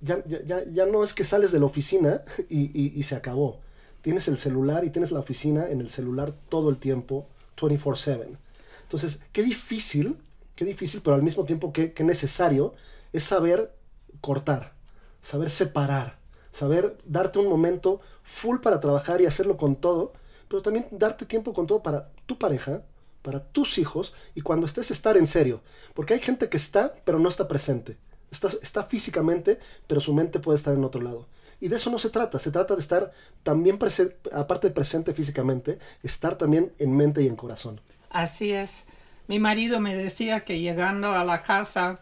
ya, 0.01 0.23
ya, 0.25 0.63
ya 0.65 0.85
no 0.85 1.03
es 1.03 1.13
que 1.13 1.23
sales 1.23 1.51
de 1.51 1.59
la 1.59 1.65
oficina 1.65 2.21
y, 2.49 2.99
y, 2.99 3.03
se 3.03 3.15
acabó. 3.15 3.59
Tienes 4.03 4.27
el 4.27 4.37
celular 4.37 4.83
y 4.83 4.89
tienes 4.89 5.11
la 5.11 5.21
oficina 5.21 5.69
en 5.69 5.79
el 5.79 5.89
celular 5.89 6.33
todo 6.49 6.69
el 6.69 6.77
tiempo, 6.77 7.25
24/7. 7.55 8.37
Entonces, 8.83 9.19
qué 9.31 9.43
difícil, 9.43 10.17
qué 10.57 10.65
difícil, 10.65 11.01
pero 11.01 11.15
al 11.15 11.23
mismo 11.23 11.45
tiempo 11.45 11.71
qué, 11.71 11.93
necesario 12.03 12.73
es 13.13 13.23
saber 13.23 13.73
cortar, 14.19 14.73
saber 15.21 15.49
separar, 15.49 16.19
saber 16.51 16.97
darte 17.05 17.39
un 17.39 17.47
momento 17.47 18.01
full 18.23 18.59
para 18.59 18.81
trabajar 18.81 19.21
y 19.21 19.25
hacerlo 19.25 19.55
con 19.55 19.77
todo, 19.77 20.11
pero 20.49 20.61
también 20.61 20.85
darte 20.91 21.25
tiempo 21.25 21.53
con 21.53 21.65
todo 21.65 21.81
para 21.81 22.11
tu 22.25 22.37
pareja, 22.37 22.83
para 23.21 23.39
tus 23.39 23.77
hijos 23.77 24.13
y 24.35 24.41
cuando 24.41 24.65
estés 24.65 24.91
estar 24.91 25.15
en 25.15 25.27
serio. 25.27 25.61
Porque 25.93 26.13
hay 26.13 26.19
gente 26.19 26.49
que 26.49 26.57
está, 26.57 26.93
pero 27.05 27.19
no 27.19 27.29
está 27.29 27.47
presente. 27.47 27.97
Está 28.29 28.83
físicamente, 28.83 29.59
pero 29.87 30.01
su 30.01 30.13
mente 30.13 30.41
puede 30.41 30.57
estar 30.57 30.73
en 30.73 30.83
otro 30.83 31.01
lado. 31.01 31.25
Y 31.63 31.69
de 31.69 31.77
eso 31.77 31.89
no 31.89 31.97
se 31.97 32.09
trata, 32.09 32.39
se 32.39 32.51
trata 32.51 32.75
de 32.75 32.81
estar 32.81 33.13
también 33.41 33.77
presente, 33.77 34.17
aparte 34.33 34.67
de 34.67 34.73
presente 34.73 35.13
físicamente, 35.13 35.79
estar 36.03 36.35
también 36.35 36.73
en 36.77 36.93
mente 36.93 37.23
y 37.23 37.27
en 37.27 37.37
corazón. 37.37 37.79
Así 38.09 38.51
es. 38.51 38.85
Mi 39.29 39.39
marido 39.39 39.79
me 39.79 39.95
decía 39.95 40.43
que 40.43 40.59
llegando 40.59 41.13
a 41.13 41.23
la 41.23 41.41
casa, 41.41 42.01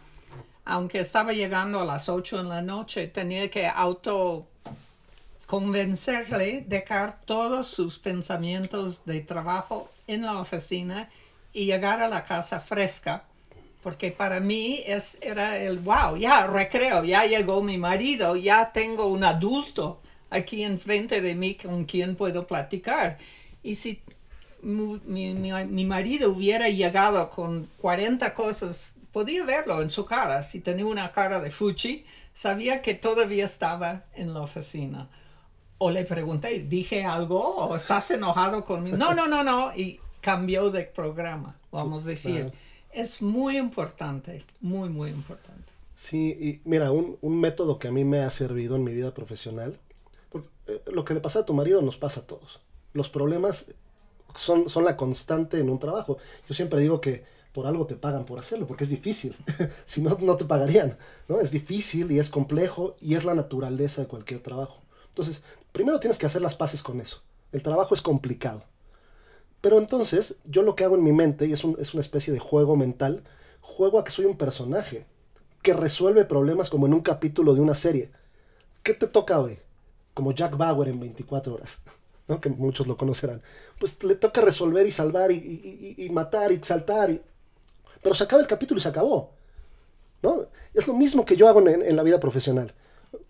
aunque 0.65 0.99
estaba 0.99 1.33
llegando 1.33 1.79
a 1.79 1.85
las 1.85 2.09
8 2.09 2.39
en 2.39 2.49
la 2.49 2.63
noche, 2.63 3.05
tenía 3.05 3.51
que 3.51 3.67
auto 3.67 4.47
convencerle 5.45 6.65
dejar 6.67 7.21
todos 7.25 7.67
sus 7.67 7.99
pensamientos 7.99 9.05
de 9.05 9.21
trabajo 9.21 9.91
en 10.07 10.23
la 10.23 10.39
oficina 10.39 11.07
y 11.53 11.65
llegar 11.65 12.01
a 12.01 12.07
la 12.07 12.23
casa 12.23 12.59
fresca. 12.59 13.25
Porque 13.81 14.11
para 14.11 14.39
mí 14.39 14.83
es, 14.85 15.17
era 15.21 15.57
el, 15.57 15.79
wow, 15.79 16.15
ya 16.17 16.45
recreo, 16.47 17.03
ya 17.03 17.25
llegó 17.25 17.63
mi 17.63 17.77
marido, 17.77 18.35
ya 18.35 18.71
tengo 18.71 19.07
un 19.07 19.23
adulto 19.23 20.01
aquí 20.29 20.63
enfrente 20.63 21.21
de 21.21 21.33
mí 21.35 21.55
con 21.55 21.85
quien 21.85 22.15
puedo 22.15 22.45
platicar. 22.45 23.17
Y 23.63 23.75
si 23.75 24.01
mi, 24.61 25.33
mi 25.33 25.85
marido 25.85 26.31
hubiera 26.31 26.69
llegado 26.69 27.29
con 27.31 27.67
40 27.79 28.33
cosas 28.35 28.95
podía 29.11 29.43
verlo 29.43 29.81
en 29.81 29.89
su 29.89 30.05
cara. 30.05 30.43
Si 30.43 30.59
tenía 30.59 30.85
una 30.85 31.11
cara 31.11 31.39
de 31.39 31.51
fuchi, 31.51 32.05
sabía 32.33 32.81
que 32.81 32.93
todavía 32.93 33.45
estaba 33.45 34.05
en 34.13 34.33
la 34.33 34.41
oficina. 34.41 35.07
O 35.77 35.89
le 35.89 36.05
pregunté, 36.05 36.59
¿dije 36.59 37.03
algo? 37.03 37.39
¿O 37.39 37.75
estás 37.75 38.11
enojado 38.11 38.63
conmigo? 38.63 38.97
No, 38.97 39.13
no, 39.13 39.27
no, 39.27 39.43
no. 39.43 39.75
Y 39.75 39.99
cambió 40.21 40.69
de 40.69 40.83
programa, 40.83 41.55
vamos 41.71 42.05
a 42.05 42.09
decir. 42.09 42.51
Es 42.93 43.21
muy 43.21 43.57
importante, 43.57 44.43
muy, 44.59 44.89
muy 44.89 45.09
importante. 45.11 45.71
Sí, 45.93 46.37
y 46.39 46.69
mira, 46.69 46.91
un, 46.91 47.17
un, 47.21 47.39
método 47.39 47.79
que 47.79 47.87
a 47.87 47.91
mí 47.91 48.03
me 48.03 48.19
ha 48.19 48.29
servido 48.29 48.75
en 48.75 48.83
mi 48.83 48.93
vida 48.93 49.13
profesional, 49.13 49.79
eh, 50.67 50.81
lo 50.91 51.05
que 51.05 51.13
le 51.13 51.19
pasa 51.19 51.39
a 51.39 51.45
tu 51.45 51.53
marido 51.53 51.81
nos 51.81 51.97
pasa 51.97 52.21
a 52.21 52.23
todos. 52.23 52.59
Los 52.93 53.09
problemas 53.09 53.65
son, 54.35 54.69
son 54.69 54.85
la 54.85 54.97
constante 54.97 55.59
en 55.59 55.69
un 55.69 55.79
trabajo. 55.79 56.17
Yo 56.47 56.55
siempre 56.55 56.79
digo 56.79 57.01
que 57.01 57.23
por 57.51 57.67
algo 57.67 57.85
te 57.85 57.95
pagan 57.95 58.25
por 58.25 58.39
hacerlo, 58.39 58.67
porque 58.67 58.85
es 58.85 58.89
difícil. 58.89 59.35
si 59.85 60.01
no, 60.01 60.17
no 60.21 60.37
te 60.37 60.45
pagarían. 60.45 60.97
¿no? 61.27 61.39
Es 61.39 61.51
difícil 61.51 62.11
y 62.11 62.19
es 62.19 62.29
complejo 62.29 62.95
y 63.01 63.15
es 63.15 63.25
la 63.25 63.33
naturaleza 63.33 64.01
de 64.01 64.07
cualquier 64.07 64.41
trabajo. 64.41 64.81
Entonces, 65.09 65.41
primero 65.71 65.99
tienes 65.99 66.17
que 66.17 66.25
hacer 66.25 66.41
las 66.41 66.55
paces 66.55 66.81
con 66.81 67.01
eso. 67.01 67.21
El 67.51 67.61
trabajo 67.61 67.93
es 67.93 68.01
complicado. 68.01 68.63
Pero 69.61 69.77
entonces, 69.77 70.35
yo 70.45 70.63
lo 70.63 70.75
que 70.75 70.83
hago 70.83 70.95
en 70.95 71.03
mi 71.03 71.13
mente, 71.13 71.45
y 71.45 71.53
es, 71.53 71.63
es 71.79 71.93
una 71.93 72.01
especie 72.01 72.33
de 72.33 72.39
juego 72.39 72.75
mental, 72.75 73.23
juego 73.61 73.99
a 73.99 74.03
que 74.03 74.11
soy 74.11 74.25
un 74.25 74.37
personaje 74.37 75.05
que 75.61 75.73
resuelve 75.73 76.25
problemas 76.25 76.69
como 76.69 76.87
en 76.87 76.93
un 76.93 77.01
capítulo 77.01 77.53
de 77.53 77.61
una 77.61 77.75
serie. 77.75 78.11
¿Qué 78.83 78.93
te 78.93 79.07
toca 79.07 79.39
hoy? 79.39 79.59
Como 80.13 80.31
Jack 80.31 80.57
Bauer 80.57 80.89
en 80.89 80.99
24 80.99 81.53
horas. 81.53 81.79
¿no? 82.27 82.39
que 82.39 82.49
muchos 82.49 82.87
lo 82.87 82.97
conocerán, 82.97 83.41
pues 83.79 84.01
le 84.03 84.15
toca 84.15 84.41
resolver 84.41 84.85
y 84.85 84.91
salvar 84.91 85.31
y, 85.31 86.07
matar 86.11 86.51
y 86.51 86.63
saltar 86.63 87.09
y 87.09 87.21
pero 88.01 88.15
se 88.15 88.23
acaba 88.23 88.41
el 88.41 88.47
capítulo 88.47 88.79
y 88.79 88.81
se 88.81 88.89
acabó. 88.89 89.33
¿no? 90.23 90.47
Es 90.73 90.87
lo 90.87 90.93
mismo 90.93 91.25
que 91.25 91.35
yo 91.35 91.47
hago 91.47 91.67
en, 91.67 91.95
la 91.95 92.03
vida 92.03 92.19
profesional. 92.19 92.73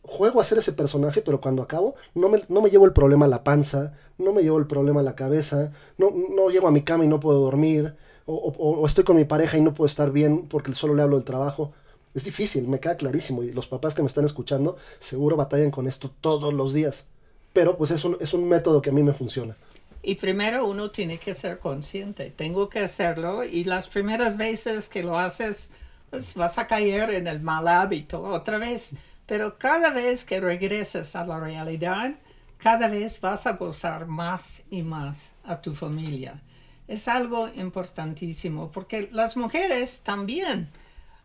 Juego 0.03 0.41
a 0.41 0.43
ser 0.43 0.57
ese 0.57 0.73
personaje, 0.73 1.21
pero 1.21 1.41
cuando 1.41 1.63
acabo, 1.63 1.95
no 2.13 2.29
me, 2.29 2.43
no 2.49 2.61
me, 2.61 2.69
llevo 2.69 2.85
el 2.85 2.93
problema 2.93 3.25
a 3.25 3.29
la 3.29 3.43
panza, 3.43 3.93
no 4.17 4.33
me 4.33 4.43
llevo 4.43 4.59
el 4.59 4.67
problema 4.67 4.99
a 4.99 5.03
la 5.03 5.15
cabeza, 5.15 5.71
no, 5.97 6.11
no 6.11 6.49
llego 6.49 6.67
a 6.67 6.71
mi 6.71 6.81
cama 6.81 7.05
y 7.05 7.07
no 7.07 7.19
puedo 7.19 7.39
dormir, 7.39 7.95
o, 8.25 8.35
o, 8.35 8.85
estoy 8.85 9.03
con 9.03 9.15
mi 9.15 9.25
pareja 9.25 9.57
y 9.57 9.61
no 9.61 9.73
puedo 9.73 9.87
estar 9.87 10.11
bien 10.11 10.47
porque 10.47 10.73
solo 10.73 10.93
le 10.93 11.01
hablo 11.01 11.15
del 11.15 11.25
trabajo. 11.25 11.73
Es 12.13 12.25
difícil, 12.25 12.67
me 12.67 12.79
queda 12.79 12.95
clarísimo, 12.95 13.43
y 13.43 13.51
los 13.51 13.67
papás 13.67 13.95
que 13.95 14.01
me 14.01 14.07
están 14.07 14.25
escuchando 14.25 14.75
seguro 14.99 15.35
batallan 15.35 15.71
con 15.71 15.87
esto 15.87 16.11
todos 16.21 16.53
los 16.53 16.73
días. 16.73 17.05
Pero 17.53 17.77
pues 17.77 17.91
es 17.91 18.03
un, 18.05 18.17
es 18.19 18.33
un 18.33 18.47
método 18.47 18.81
que 18.81 18.89
a 18.89 18.93
mí 18.93 19.03
me 19.03 19.13
funciona. 19.13 19.55
Y 20.03 20.15
primero 20.15 20.67
uno 20.67 20.89
tiene 20.89 21.19
que 21.19 21.33
ser 21.33 21.59
consciente, 21.59 22.31
tengo 22.35 22.69
que 22.69 22.79
hacerlo 22.79 23.43
y 23.43 23.63
las 23.63 23.87
primeras 23.87 24.35
veces 24.35 24.89
que 24.89 25.03
lo 25.03 25.17
haces, 25.17 25.71
pues 26.09 26.33
vas 26.33 26.57
a 26.57 26.65
caer 26.65 27.11
en 27.11 27.27
el 27.27 27.39
mal 27.39 27.67
hábito 27.67 28.21
otra 28.23 28.57
vez. 28.57 28.95
Pero 29.31 29.57
cada 29.57 29.91
vez 29.91 30.25
que 30.25 30.41
regresas 30.41 31.15
a 31.15 31.25
la 31.25 31.39
realidad, 31.39 32.15
cada 32.57 32.89
vez 32.89 33.21
vas 33.21 33.47
a 33.47 33.53
gozar 33.53 34.05
más 34.05 34.63
y 34.69 34.83
más 34.83 35.35
a 35.45 35.61
tu 35.61 35.73
familia. 35.73 36.41
Es 36.85 37.07
algo 37.07 37.47
importantísimo 37.47 38.73
porque 38.73 39.07
las 39.13 39.37
mujeres 39.37 40.01
también 40.01 40.67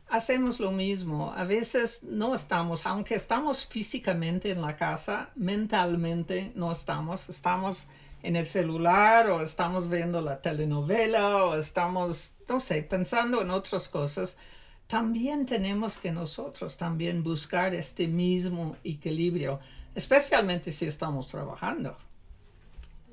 hacemos 0.09 0.61
lo 0.61 0.71
mismo. 0.71 1.33
A 1.33 1.43
veces 1.43 2.05
no 2.05 2.37
estamos, 2.37 2.87
aunque 2.87 3.17
estamos 3.17 3.67
físicamente 3.67 4.53
en 4.53 4.63
la 4.63 4.77
casa, 4.77 5.31
mentalmente 5.35 6.53
no 6.55 6.71
estamos, 6.71 7.29
estamos 7.29 7.89
en 8.23 8.37
el 8.37 8.47
celular 8.47 9.31
o 9.31 9.43
estamos 9.43 9.89
viendo 9.89 10.21
la 10.21 10.41
telenovela 10.41 11.45
o 11.47 11.57
estamos, 11.57 12.31
no 12.49 12.61
sé, 12.61 12.85
pensando 12.85 13.43
en 13.43 13.51
otras 13.51 13.89
cosas, 13.89 14.39
también 14.87 15.47
tenemos 15.47 15.97
que 15.97 16.13
nosotros 16.13 16.77
también 16.77 17.23
buscar 17.23 17.75
este 17.75 18.07
mismo 18.07 18.77
equilibrio, 18.85 19.59
especialmente 19.95 20.71
si 20.71 20.87
estamos 20.87 21.27
trabajando. 21.27 21.97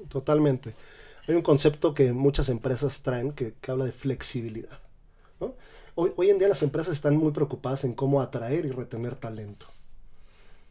Totalmente. 0.10 0.76
Hay 1.28 1.36
un 1.36 1.42
concepto 1.42 1.94
que 1.94 2.12
muchas 2.12 2.50
empresas 2.50 3.02
traen 3.02 3.32
que, 3.32 3.56
habla 3.68 3.86
de 3.86 3.92
flexibilidad. 3.92 4.80
Hoy, 5.96 6.12
hoy 6.16 6.30
en 6.30 6.40
día 6.40 6.48
las 6.48 6.64
empresas 6.64 6.94
están 6.94 7.16
muy 7.18 7.32
preocupadas 7.32 7.84
en 7.84 7.94
cómo 7.94 8.22
atraer 8.22 8.66
y 8.66 8.72
retener 8.72 9.16
talento. 9.16 9.68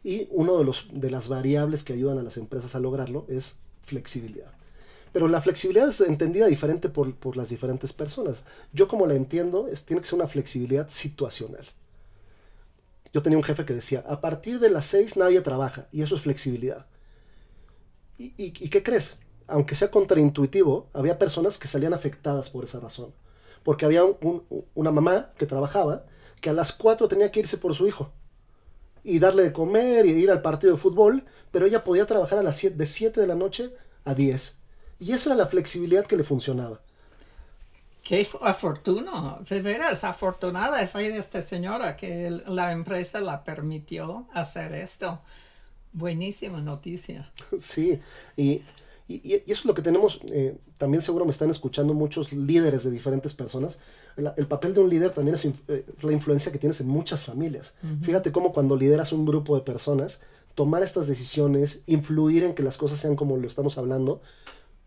Y 0.03 0.27
uno 0.31 0.57
de, 0.57 0.65
los, 0.65 0.87
de 0.91 1.09
las 1.09 1.29
variables 1.29 1.83
que 1.83 1.93
ayudan 1.93 2.17
a 2.17 2.23
las 2.23 2.35
empresas 2.37 2.75
a 2.75 2.79
lograrlo 2.79 3.25
es 3.29 3.55
flexibilidad. 3.81 4.53
Pero 5.13 5.27
la 5.27 5.41
flexibilidad 5.41 5.87
es 5.87 6.01
entendida 6.01 6.47
diferente 6.47 6.89
por, 6.89 7.15
por 7.15 7.37
las 7.37 7.49
diferentes 7.49 7.93
personas. 7.93 8.43
Yo 8.73 8.87
como 8.87 9.07
la 9.07 9.13
entiendo, 9.13 9.69
tiene 9.85 10.01
que 10.01 10.07
ser 10.07 10.15
una 10.15 10.27
flexibilidad 10.27 10.89
situacional. 10.89 11.63
Yo 13.13 13.21
tenía 13.21 13.37
un 13.37 13.43
jefe 13.43 13.63
que 13.63 13.75
decía, 13.75 14.03
a 14.07 14.19
partir 14.19 14.59
de 14.59 14.71
las 14.71 14.85
6 14.87 15.17
nadie 15.17 15.39
trabaja, 15.41 15.87
y 15.91 16.01
eso 16.01 16.15
es 16.15 16.21
flexibilidad. 16.21 16.87
¿Y, 18.17 18.33
y, 18.37 18.51
qué 18.51 18.81
crees? 18.81 19.15
Aunque 19.47 19.75
sea 19.75 19.91
contraintuitivo, 19.91 20.89
había 20.93 21.19
personas 21.19 21.57
que 21.59 21.67
salían 21.67 21.93
afectadas 21.93 22.49
por 22.49 22.63
esa 22.63 22.79
razón. 22.79 23.13
Porque 23.63 23.85
había 23.85 24.03
un, 24.03 24.17
un, 24.49 24.65
una 24.73 24.91
mamá 24.91 25.31
que 25.37 25.45
trabajaba 25.45 26.05
que 26.41 26.49
a 26.49 26.53
las 26.53 26.73
4 26.73 27.07
tenía 27.07 27.31
que 27.31 27.39
irse 27.39 27.57
por 27.57 27.75
su 27.75 27.87
hijo 27.87 28.11
y 29.03 29.19
darle 29.19 29.43
de 29.43 29.53
comer 29.53 30.05
y 30.05 30.11
ir 30.11 30.31
al 30.31 30.41
partido 30.41 30.73
de 30.73 30.79
fútbol, 30.79 31.23
pero 31.51 31.65
ella 31.65 31.83
podía 31.83 32.05
trabajar 32.05 32.39
a 32.39 32.43
las 32.43 32.55
7, 32.57 32.75
de 32.75 32.85
7 32.85 33.21
de 33.21 33.27
la 33.27 33.35
noche 33.35 33.73
a 34.05 34.13
10. 34.13 34.55
Y 35.03 35.11
esa 35.11 35.31
era 35.31 35.37
la 35.43 35.47
flexibilidad 35.47 36.05
que 36.05 36.15
le 36.15 36.23
funcionaba. 36.23 36.79
Qué 38.03 38.25
afortuno, 38.41 39.39
de 39.49 39.61
veras, 39.61 40.03
afortunada 40.03 40.85
fue 40.87 41.17
esta 41.17 41.41
señora 41.41 41.95
que 41.95 42.29
la 42.47 42.71
empresa 42.71 43.19
la 43.19 43.43
permitió 43.43 44.27
hacer 44.33 44.73
esto. 44.73 45.19
Buenísima 45.91 46.61
noticia. 46.61 47.31
Sí, 47.59 47.99
y, 48.37 48.61
y, 49.07 49.15
y 49.29 49.33
eso 49.51 49.61
es 49.61 49.65
lo 49.65 49.73
que 49.73 49.81
tenemos, 49.81 50.19
eh, 50.25 50.57
también 50.77 51.01
seguro 51.01 51.25
me 51.25 51.31
están 51.31 51.49
escuchando 51.49 51.93
muchos 51.93 52.31
líderes 52.33 52.83
de 52.83 52.91
diferentes 52.91 53.33
personas. 53.33 53.77
El, 54.15 54.31
el 54.37 54.47
papel 54.47 54.73
de 54.73 54.79
un 54.81 54.89
líder 54.89 55.11
también 55.11 55.35
es 55.35 55.45
eh, 55.45 55.85
la 56.01 56.11
influencia 56.11 56.51
que 56.51 56.59
tienes 56.59 56.79
en 56.79 56.87
muchas 56.87 57.25
familias. 57.25 57.73
Uh 57.83 57.87
-huh. 57.87 58.03
Fíjate 58.03 58.31
cómo 58.31 58.53
cuando 58.53 58.75
lideras 58.75 59.11
un 59.11 59.25
grupo 59.25 59.55
de 59.55 59.63
personas, 59.63 60.19
tomar 60.55 60.81
estas 60.81 61.07
decisiones, 61.07 61.81
influir 61.87 62.43
en 62.43 62.53
que 62.53 62.63
las 62.63 62.77
cosas 62.77 62.99
sean 62.99 63.15
como 63.15 63.37
lo 63.37 63.47
estamos 63.47 63.77
hablando, 63.77 64.21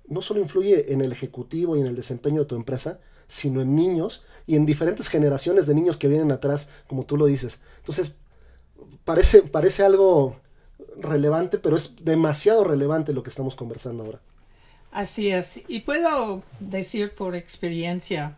no 0.09 0.23
solo 0.23 0.41
influye 0.41 0.93
en 0.93 1.01
el 1.01 1.13
ejecutivo 1.13 1.77
y 1.77 1.81
en 1.81 1.87
el 1.87 1.95
desempeño 1.95 2.41
de 2.41 2.47
tu 2.47 2.57
empresa, 2.57 3.01
sino 3.27 3.61
en 3.61 3.75
niños 3.75 4.23
y 4.47 4.57
en 4.57 4.67
diferentes 4.67 5.09
generaciones 5.09 5.67
de 5.67 5.75
niños 5.75 5.97
que 5.97 6.09
vienen 6.09 6.31
atrás, 6.31 6.69
como 6.87 7.05
tú 7.05 7.17
lo 7.17 7.27
dices. 7.27 7.59
Entonces, 7.79 8.15
parece, 9.05 9.43
parece 9.43 9.85
algo 9.85 10.37
relevante, 10.97 11.59
pero 11.59 11.77
es 11.77 11.95
demasiado 12.03 12.65
relevante 12.65 13.13
lo 13.13 13.23
que 13.23 13.31
estamos 13.31 13.55
conversando 13.55 14.05
ahora. 14.05 14.21
Así 14.93 15.31
es, 15.31 15.61
y 15.69 15.81
puedo 15.81 16.43
decir 16.61 17.15
por 17.15 17.35
experiencia, 17.35 18.37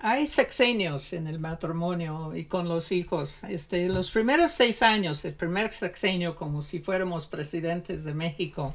hay 0.00 0.26
sexenios 0.26 1.12
en 1.12 1.26
el 1.26 1.38
matrimonio 1.38 2.34
y 2.34 2.44
con 2.44 2.68
los 2.68 2.90
hijos. 2.92 3.44
Este, 3.44 3.88
los 3.88 4.10
primeros 4.10 4.52
seis 4.52 4.82
años, 4.82 5.24
el 5.24 5.34
primer 5.34 5.72
sexenio, 5.72 6.34
como 6.36 6.60
si 6.60 6.80
fuéramos 6.80 7.26
presidentes 7.26 8.04
de 8.04 8.14
México, 8.14 8.74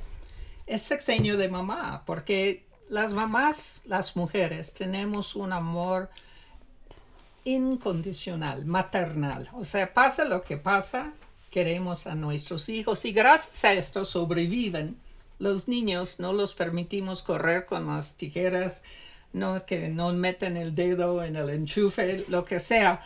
es 0.71 0.83
sexenio 0.83 1.35
de 1.35 1.49
mamá, 1.49 2.03
porque 2.05 2.63
las 2.87 3.13
mamás, 3.13 3.81
las 3.83 4.15
mujeres, 4.15 4.73
tenemos 4.73 5.35
un 5.35 5.51
amor 5.51 6.09
incondicional, 7.43 8.65
maternal. 8.65 9.49
O 9.53 9.65
sea, 9.65 9.93
pasa 9.93 10.23
lo 10.23 10.43
que 10.43 10.55
pasa, 10.55 11.11
queremos 11.49 12.07
a 12.07 12.15
nuestros 12.15 12.69
hijos 12.69 13.03
y 13.03 13.11
gracias 13.11 13.65
a 13.65 13.73
esto 13.73 14.05
sobreviven. 14.05 14.95
Los 15.39 15.67
niños 15.67 16.21
no 16.21 16.31
los 16.31 16.53
permitimos 16.53 17.21
correr 17.21 17.65
con 17.65 17.87
las 17.87 18.15
tijeras, 18.15 18.81
no 19.33 19.65
que 19.65 19.89
no 19.89 20.13
meten 20.13 20.55
el 20.55 20.73
dedo 20.73 21.21
en 21.21 21.35
el 21.35 21.49
enchufe, 21.49 22.23
lo 22.29 22.45
que 22.45 22.59
sea, 22.59 23.01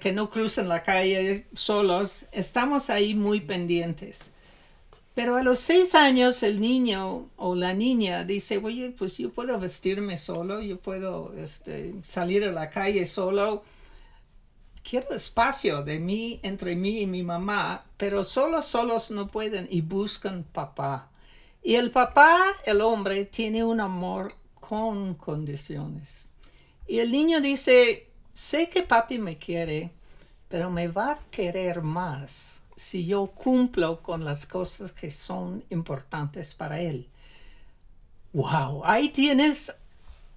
que 0.00 0.12
no 0.12 0.30
crucen 0.30 0.68
la 0.68 0.84
calle 0.84 1.46
solos. 1.54 2.26
Estamos 2.30 2.88
ahí 2.88 3.16
muy 3.16 3.40
pendientes. 3.40 4.32
Pero 5.14 5.36
a 5.36 5.42
los 5.42 5.58
seis 5.58 5.94
años 5.94 6.42
el 6.42 6.60
niño 6.60 7.28
o 7.36 7.54
la 7.54 7.74
niña 7.74 8.24
dice, 8.24 8.58
oye, 8.58 8.94
pues 8.96 9.18
yo 9.18 9.30
puedo 9.30 9.58
vestirme 9.58 10.16
solo, 10.16 10.60
yo 10.60 10.78
puedo 10.78 11.34
este, 11.36 11.94
salir 12.02 12.44
a 12.44 12.52
la 12.52 12.70
calle 12.70 13.04
solo. 13.06 13.64
Quiero 14.88 15.10
espacio 15.10 15.82
de 15.82 15.98
mí, 15.98 16.38
entre 16.42 16.76
mí 16.76 17.00
y 17.00 17.06
mi 17.06 17.22
mamá, 17.22 17.84
pero 17.96 18.22
solos, 18.22 18.66
solos 18.66 19.10
no 19.10 19.26
pueden 19.26 19.66
y 19.70 19.80
buscan 19.80 20.44
papá. 20.44 21.10
Y 21.62 21.74
el 21.74 21.90
papá, 21.90 22.40
el 22.64 22.80
hombre, 22.80 23.24
tiene 23.26 23.64
un 23.64 23.80
amor 23.80 24.32
con 24.54 25.14
condiciones. 25.14 26.28
Y 26.86 27.00
el 27.00 27.10
niño 27.10 27.40
dice, 27.40 28.08
sé 28.32 28.68
que 28.68 28.82
papi 28.82 29.18
me 29.18 29.36
quiere, 29.36 29.90
pero 30.48 30.70
me 30.70 30.88
va 30.88 31.12
a 31.12 31.18
querer 31.30 31.82
más 31.82 32.59
si 32.80 33.04
yo 33.04 33.26
cumplo 33.26 34.02
con 34.02 34.24
las 34.24 34.46
cosas 34.46 34.90
que 34.90 35.10
son 35.10 35.62
importantes 35.68 36.54
para 36.54 36.80
él. 36.80 37.06
Wow, 38.32 38.82
ahí 38.86 39.10
tienes 39.10 39.76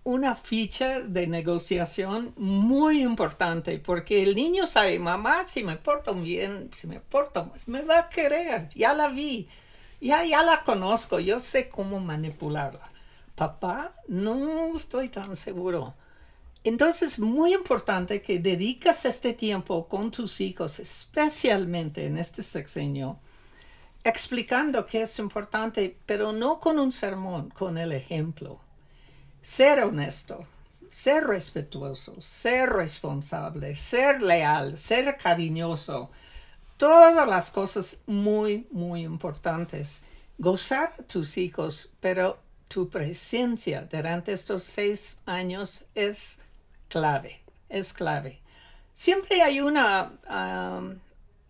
una 0.03 0.35
ficha 0.35 0.99
de 0.99 1.25
negociación 1.25 2.33
muy 2.35 3.01
importante 3.01 3.79
porque 3.79 4.21
el 4.23 4.35
niño 4.35 4.67
sabe, 4.67 4.99
mamá, 4.99 5.45
si 5.45 5.63
me 5.63 5.77
porto 5.77 6.13
bien, 6.15 6.69
si 6.73 6.85
me 6.85 6.99
porto 6.99 7.49
me 7.67 7.81
va 7.81 7.99
a 7.99 8.09
querer, 8.09 8.67
ya 8.75 8.93
la 8.93 9.07
vi, 9.07 9.47
ya, 10.01 10.25
ya 10.25 10.43
la 10.43 10.63
conozco, 10.65 11.21
yo 11.21 11.39
sé 11.39 11.69
cómo 11.69 12.01
manipularla. 12.01 12.91
Papá, 13.35 13.95
no 14.09 14.75
estoy 14.75 15.07
tan 15.07 15.37
seguro. 15.37 15.93
Entonces, 16.65 17.19
muy 17.19 17.53
importante 17.53 18.21
que 18.21 18.39
dedicas 18.39 19.03
este 19.05 19.33
tiempo 19.33 19.87
con 19.89 20.11
tus 20.11 20.39
hijos, 20.39 20.79
especialmente 20.79 22.05
en 22.05 22.17
este 22.17 22.41
sexenio, 22.41 23.19
explicando 24.03 24.85
que 24.85 25.01
es 25.01 25.19
importante, 25.19 25.97
pero 26.05 26.31
no 26.31 26.61
con 26.61 26.79
un 26.79 26.93
sermón, 26.93 27.49
con 27.49 27.77
el 27.77 27.91
ejemplo. 27.91 28.59
Ser 29.41 29.81
honesto, 29.81 30.45
ser 30.89 31.25
respetuoso, 31.25 32.21
ser 32.21 32.69
responsable, 32.69 33.75
ser 33.75 34.21
leal, 34.21 34.77
ser 34.77 35.17
cariñoso. 35.17 36.11
Todas 36.77 37.27
las 37.27 37.51
cosas 37.51 37.99
muy, 38.05 38.67
muy 38.71 39.03
importantes. 39.03 40.01
Gozar 40.37 40.93
a 40.97 41.03
tus 41.03 41.37
hijos, 41.37 41.89
pero 41.99 42.39
tu 42.69 42.89
presencia 42.89 43.87
durante 43.91 44.31
estos 44.31 44.63
seis 44.63 45.19
años 45.25 45.83
es 45.93 46.39
clave, 46.93 47.41
es 47.69 47.91
clave. 47.91 48.39
Siempre 48.93 49.41
hay 49.41 49.59
una, 49.59 50.11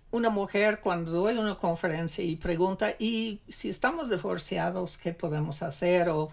una 0.10 0.30
mujer 0.30 0.80
cuando 0.80 1.12
doy 1.12 1.38
una 1.38 1.56
conferencia 1.56 2.24
y 2.24 2.38
pregunta, 2.38 2.96
¿y 2.98 3.42
si 3.50 3.68
estamos 3.68 4.10
divorciados, 4.10 4.98
qué 4.98 5.12
podemos 5.12 5.62
hacer? 5.62 6.08
O 6.08 6.32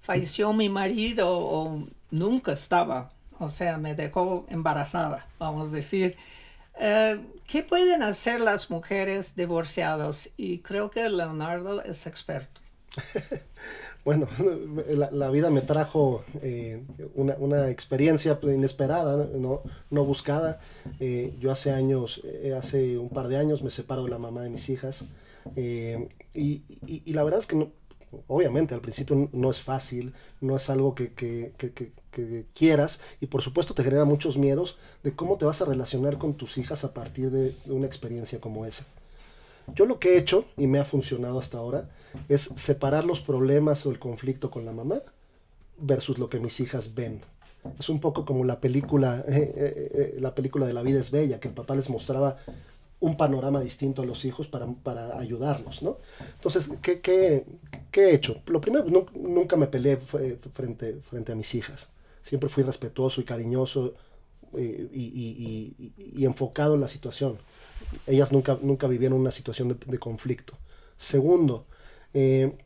falleció 0.00 0.52
mi 0.52 0.68
marido 0.68 1.26
o 1.28 1.84
nunca 2.12 2.52
estaba, 2.52 3.10
o 3.40 3.48
sea, 3.48 3.76
me 3.76 3.96
dejó 3.96 4.46
embarazada, 4.48 5.26
vamos 5.40 5.68
a 5.68 5.72
decir. 5.72 6.16
Uh, 6.76 7.20
¿Qué 7.48 7.64
pueden 7.64 8.04
hacer 8.04 8.40
las 8.40 8.70
mujeres 8.70 9.34
divorciadas? 9.34 10.30
Y 10.36 10.58
creo 10.58 10.90
que 10.90 11.08
Leonardo 11.08 11.82
es 11.82 12.06
experto. 12.06 12.60
bueno, 14.04 14.28
la, 14.88 15.10
la, 15.10 15.30
vida 15.30 15.50
me 15.50 15.62
trajo 15.62 16.24
eh, 16.42 16.82
una, 17.14 17.36
una, 17.38 17.70
experiencia 17.70 18.38
inesperada, 18.42 19.28
no, 19.34 19.62
no 19.90 20.04
buscada. 20.04 20.60
Eh, 21.00 21.34
yo 21.40 21.50
hace 21.50 21.70
años, 21.72 22.20
eh, 22.24 22.54
hace 22.56 22.98
un 22.98 23.08
par 23.08 23.28
de 23.28 23.38
años 23.38 23.62
me 23.62 23.70
separo 23.70 24.04
de 24.04 24.10
la 24.10 24.18
mamá 24.18 24.42
de 24.42 24.50
mis 24.50 24.68
hijas 24.68 25.04
eh, 25.56 26.08
y, 26.32 26.62
y, 26.86 27.02
y, 27.04 27.12
la 27.12 27.22
verdad 27.24 27.40
es 27.40 27.46
que 27.46 27.56
no, 27.56 27.70
obviamente 28.28 28.74
al 28.74 28.80
principio 28.80 29.28
no 29.32 29.50
es 29.50 29.60
fácil, 29.60 30.14
no 30.40 30.56
es 30.56 30.70
algo 30.70 30.94
que, 30.94 31.12
que, 31.12 31.52
que, 31.56 31.72
que, 31.72 32.46
quieras 32.54 33.00
y 33.20 33.26
por 33.26 33.42
supuesto 33.42 33.74
te 33.74 33.82
genera 33.82 34.04
muchos 34.04 34.36
miedos 34.36 34.76
de 35.02 35.14
cómo 35.14 35.36
te 35.36 35.44
vas 35.44 35.60
a 35.62 35.64
relacionar 35.64 36.16
con 36.18 36.34
tus 36.34 36.58
hijas 36.58 36.84
a 36.84 36.94
partir 36.94 37.30
de, 37.30 37.56
de 37.64 37.72
una 37.72 37.86
experiencia 37.86 38.40
como 38.40 38.66
esa. 38.66 38.86
Yo 39.74 39.86
lo 39.86 39.98
que 39.98 40.14
he 40.14 40.18
hecho, 40.18 40.44
y 40.56 40.66
me 40.66 40.78
ha 40.78 40.84
funcionado 40.84 41.38
hasta 41.38 41.58
ahora, 41.58 41.88
es 42.28 42.42
separar 42.56 43.04
los 43.04 43.20
problemas 43.20 43.84
o 43.86 43.90
el 43.90 43.98
conflicto 43.98 44.50
con 44.50 44.64
la 44.64 44.72
mamá 44.72 45.00
versus 45.78 46.18
lo 46.18 46.28
que 46.28 46.40
mis 46.40 46.60
hijas 46.60 46.94
ven. 46.94 47.22
Es 47.78 47.88
un 47.88 47.98
poco 47.98 48.24
como 48.24 48.44
la 48.44 48.60
película, 48.60 49.24
eh, 49.28 49.52
eh, 49.56 49.90
eh, 49.94 50.16
la 50.20 50.34
película 50.34 50.66
de 50.66 50.74
La 50.74 50.82
vida 50.82 51.00
es 51.00 51.10
bella, 51.10 51.40
que 51.40 51.48
el 51.48 51.54
papá 51.54 51.74
les 51.74 51.88
mostraba 51.88 52.36
un 53.00 53.16
panorama 53.16 53.60
distinto 53.60 54.02
a 54.02 54.06
los 54.06 54.24
hijos 54.24 54.46
para, 54.46 54.66
para 54.66 55.18
ayudarlos, 55.18 55.82
¿no? 55.82 55.98
Entonces, 56.34 56.70
¿qué, 56.80 57.00
qué, 57.00 57.44
qué 57.90 58.06
he 58.06 58.14
hecho? 58.14 58.40
Lo 58.46 58.60
primero, 58.60 58.84
nunca 59.14 59.56
me 59.56 59.66
peleé 59.66 59.98
frente, 59.98 61.00
frente 61.02 61.32
a 61.32 61.34
mis 61.34 61.54
hijas. 61.54 61.88
Siempre 62.22 62.48
fui 62.48 62.62
respetuoso 62.62 63.20
y 63.20 63.24
cariñoso 63.24 63.94
y 64.56 66.24
enfocado 66.24 66.76
en 66.76 66.80
la 66.80 66.88
situación 66.88 67.38
ellas 68.06 68.32
nunca, 68.32 68.58
nunca 68.60 68.86
vivieron 68.86 69.20
una 69.20 69.30
situación 69.30 69.78
de, 69.86 69.98
conflicto. 69.98 70.58
Segundo, 70.96 71.66
eh, 72.12 72.56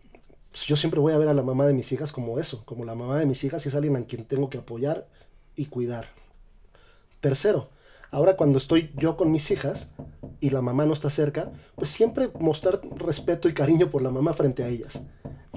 pues 0.50 0.66
yo 0.66 0.76
siempre 0.76 1.00
voy 1.00 1.12
a 1.12 1.18
ver 1.18 1.28
a 1.28 1.34
la 1.34 1.42
mamá 1.42 1.66
de 1.66 1.72
mis 1.72 1.90
hijas 1.92 2.12
como 2.12 2.38
eso, 2.38 2.64
como 2.64 2.84
la 2.84 2.94
mamá 2.94 3.18
de 3.18 3.26
mis 3.26 3.42
hijas 3.44 3.64
y 3.64 3.68
es 3.68 3.74
alguien 3.74 3.96
a 3.96 4.04
quien 4.04 4.24
tengo 4.24 4.50
que 4.50 4.58
apoyar 4.58 5.08
y 5.56 5.66
cuidar. 5.66 6.06
Tercero, 7.20 7.70
Ahora 8.10 8.36
cuando 8.36 8.56
estoy 8.56 8.90
yo 8.96 9.16
con 9.16 9.30
mis 9.30 9.50
hijas 9.50 9.88
y 10.40 10.50
la 10.50 10.62
mamá 10.62 10.86
no 10.86 10.94
está 10.94 11.10
cerca, 11.10 11.52
pues 11.74 11.90
siempre 11.90 12.30
mostrar 12.40 12.80
respeto 12.96 13.48
y 13.48 13.54
cariño 13.54 13.90
por 13.90 14.02
la 14.02 14.10
mamá 14.10 14.32
frente 14.32 14.64
a 14.64 14.68
ellas. 14.68 15.02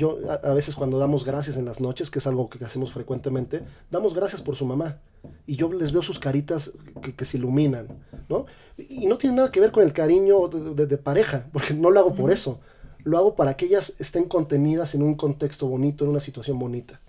Yo 0.01 0.17
a, 0.27 0.53
veces 0.55 0.73
cuando 0.73 0.97
damos 0.97 1.23
gracias 1.23 1.57
en 1.57 1.65
las 1.65 1.79
noches, 1.79 2.09
que 2.09 2.17
es 2.17 2.25
algo 2.25 2.49
que 2.49 2.65
hacemos 2.65 2.91
frecuentemente, 2.91 3.61
damos 3.91 4.15
gracias 4.15 4.41
por 4.41 4.55
su 4.55 4.65
mamá. 4.65 4.97
Y 5.45 5.57
yo 5.57 5.71
les 5.71 5.91
veo 5.91 6.01
sus 6.01 6.17
caritas 6.17 6.71
que, 7.15 7.23
se 7.23 7.37
iluminan, 7.37 7.87
¿no? 8.27 8.47
Y 8.79 9.05
no 9.05 9.19
tiene 9.19 9.35
nada 9.35 9.51
que 9.51 9.59
ver 9.59 9.71
con 9.71 9.83
el 9.83 9.93
cariño 9.93 10.47
de, 10.47 10.97
pareja, 10.97 11.47
porque 11.53 11.75
no 11.75 11.91
lo 11.91 11.99
hago 11.99 12.15
por 12.15 12.31
eso. 12.31 12.59
Lo 13.03 13.19
hago 13.19 13.35
para 13.35 13.55
que 13.55 13.65
ellas 13.65 13.93
estén 13.99 14.23
contenidas 14.23 14.95
en 14.95 15.03
un 15.03 15.13
contexto 15.13 15.67
bonito, 15.67 16.03
en 16.03 16.09
una 16.09 16.19
situación 16.19 16.57
bonita. 16.57 16.99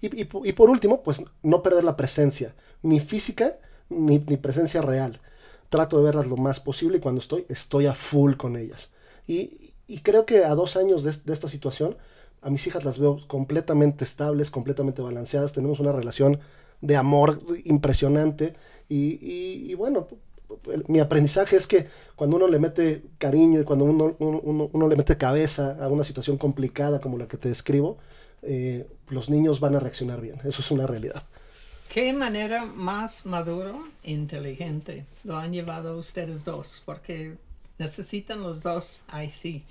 Y, 0.00 0.22
y, 0.22 0.24
por 0.24 0.70
último, 0.70 1.04
pues 1.04 1.22
no 1.44 1.62
perder 1.62 1.84
la 1.84 1.96
presencia, 1.96 2.56
ni 2.82 2.98
física 2.98 3.58
ni, 3.88 4.18
presencia 4.18 4.82
real. 4.82 5.20
Trato 5.68 5.98
de 5.98 6.04
verlas 6.04 6.26
lo 6.26 6.36
más 6.36 6.58
posible 6.58 6.98
y 6.98 7.00
cuando 7.00 7.20
estoy, 7.20 7.46
estoy 7.48 7.86
a 7.86 7.94
full 7.94 8.34
con 8.34 8.56
ellas. 8.56 8.90
Y, 9.26 9.72
creo 10.02 10.26
que 10.26 10.44
a 10.44 10.54
dos 10.54 10.76
años 10.76 11.04
de, 11.04 11.32
esta 11.32 11.48
situación, 11.48 11.96
a 12.44 12.50
mis 12.50 12.66
hijas 12.66 12.84
las 12.84 12.98
veo 12.98 13.18
completamente 13.26 14.04
estables, 14.04 14.50
completamente 14.50 15.00
balanceadas. 15.00 15.52
Tenemos 15.52 15.80
una 15.80 15.92
relación 15.92 16.40
de 16.82 16.96
amor 16.96 17.40
impresionante. 17.64 18.54
Y, 18.88 19.72
bueno, 19.74 20.06
mi 20.86 21.00
aprendizaje 21.00 21.56
es 21.56 21.66
que 21.66 21.86
cuando 22.16 22.36
uno 22.36 22.46
le 22.46 22.58
mete 22.58 23.02
cariño 23.16 23.60
y 23.60 23.64
cuando 23.64 23.86
uno, 23.86 24.88
le 24.88 24.96
mete 24.96 25.16
cabeza 25.16 25.82
a 25.82 25.88
una 25.88 26.04
situación 26.04 26.36
complicada 26.36 27.00
como 27.00 27.16
la 27.16 27.26
que 27.26 27.38
te 27.38 27.48
describo, 27.48 27.96
eh, 28.42 28.86
los 29.08 29.30
niños 29.30 29.58
van 29.58 29.74
a 29.76 29.80
reaccionar 29.80 30.20
bien. 30.20 30.38
Eso 30.44 30.60
es 30.60 30.70
una 30.70 30.86
realidad. 30.86 31.24
¿Qué 31.88 32.12
manera 32.12 32.66
más 32.66 33.24
maduro 33.24 33.88
inteligente 34.02 35.06
lo 35.22 35.38
han 35.38 35.52
llevado 35.52 35.96
ustedes 35.96 36.44
dos? 36.44 36.82
Porque 36.84 37.36
necesitan 37.78 38.42
los 38.42 38.62
dos 38.62 39.02
ahí 39.08 39.30
sí. 39.30 39.64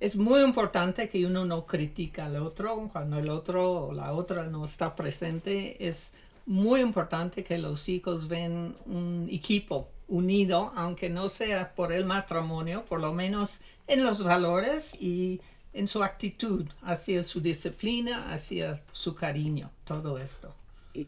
Es 0.00 0.16
muy 0.16 0.42
importante 0.42 1.08
que 1.08 1.26
uno 1.26 1.44
no 1.44 1.66
critica 1.66 2.26
al 2.26 2.36
otro 2.36 2.88
cuando 2.92 3.18
el 3.18 3.30
otro 3.30 3.88
o 3.88 3.92
la 3.92 4.12
otra 4.12 4.46
no 4.46 4.64
está 4.64 4.94
presente. 4.94 5.86
Es 5.86 6.12
muy 6.46 6.80
importante 6.80 7.42
que 7.42 7.58
los 7.58 7.88
hijos 7.88 8.28
ven 8.28 8.76
un 8.86 9.28
equipo 9.30 9.88
unido, 10.06 10.72
aunque 10.76 11.10
no 11.10 11.28
sea 11.28 11.74
por 11.74 11.92
el 11.92 12.04
matrimonio, 12.04 12.84
por 12.84 13.00
lo 13.00 13.12
menos 13.12 13.60
en 13.86 14.04
los 14.04 14.22
valores 14.22 14.94
y 15.00 15.40
en 15.72 15.86
su 15.86 16.02
actitud, 16.02 16.66
hacia 16.82 17.22
su 17.22 17.40
disciplina, 17.40 18.32
hacia 18.32 18.82
su 18.92 19.14
cariño, 19.14 19.70
todo 19.84 20.18
esto 20.18 20.54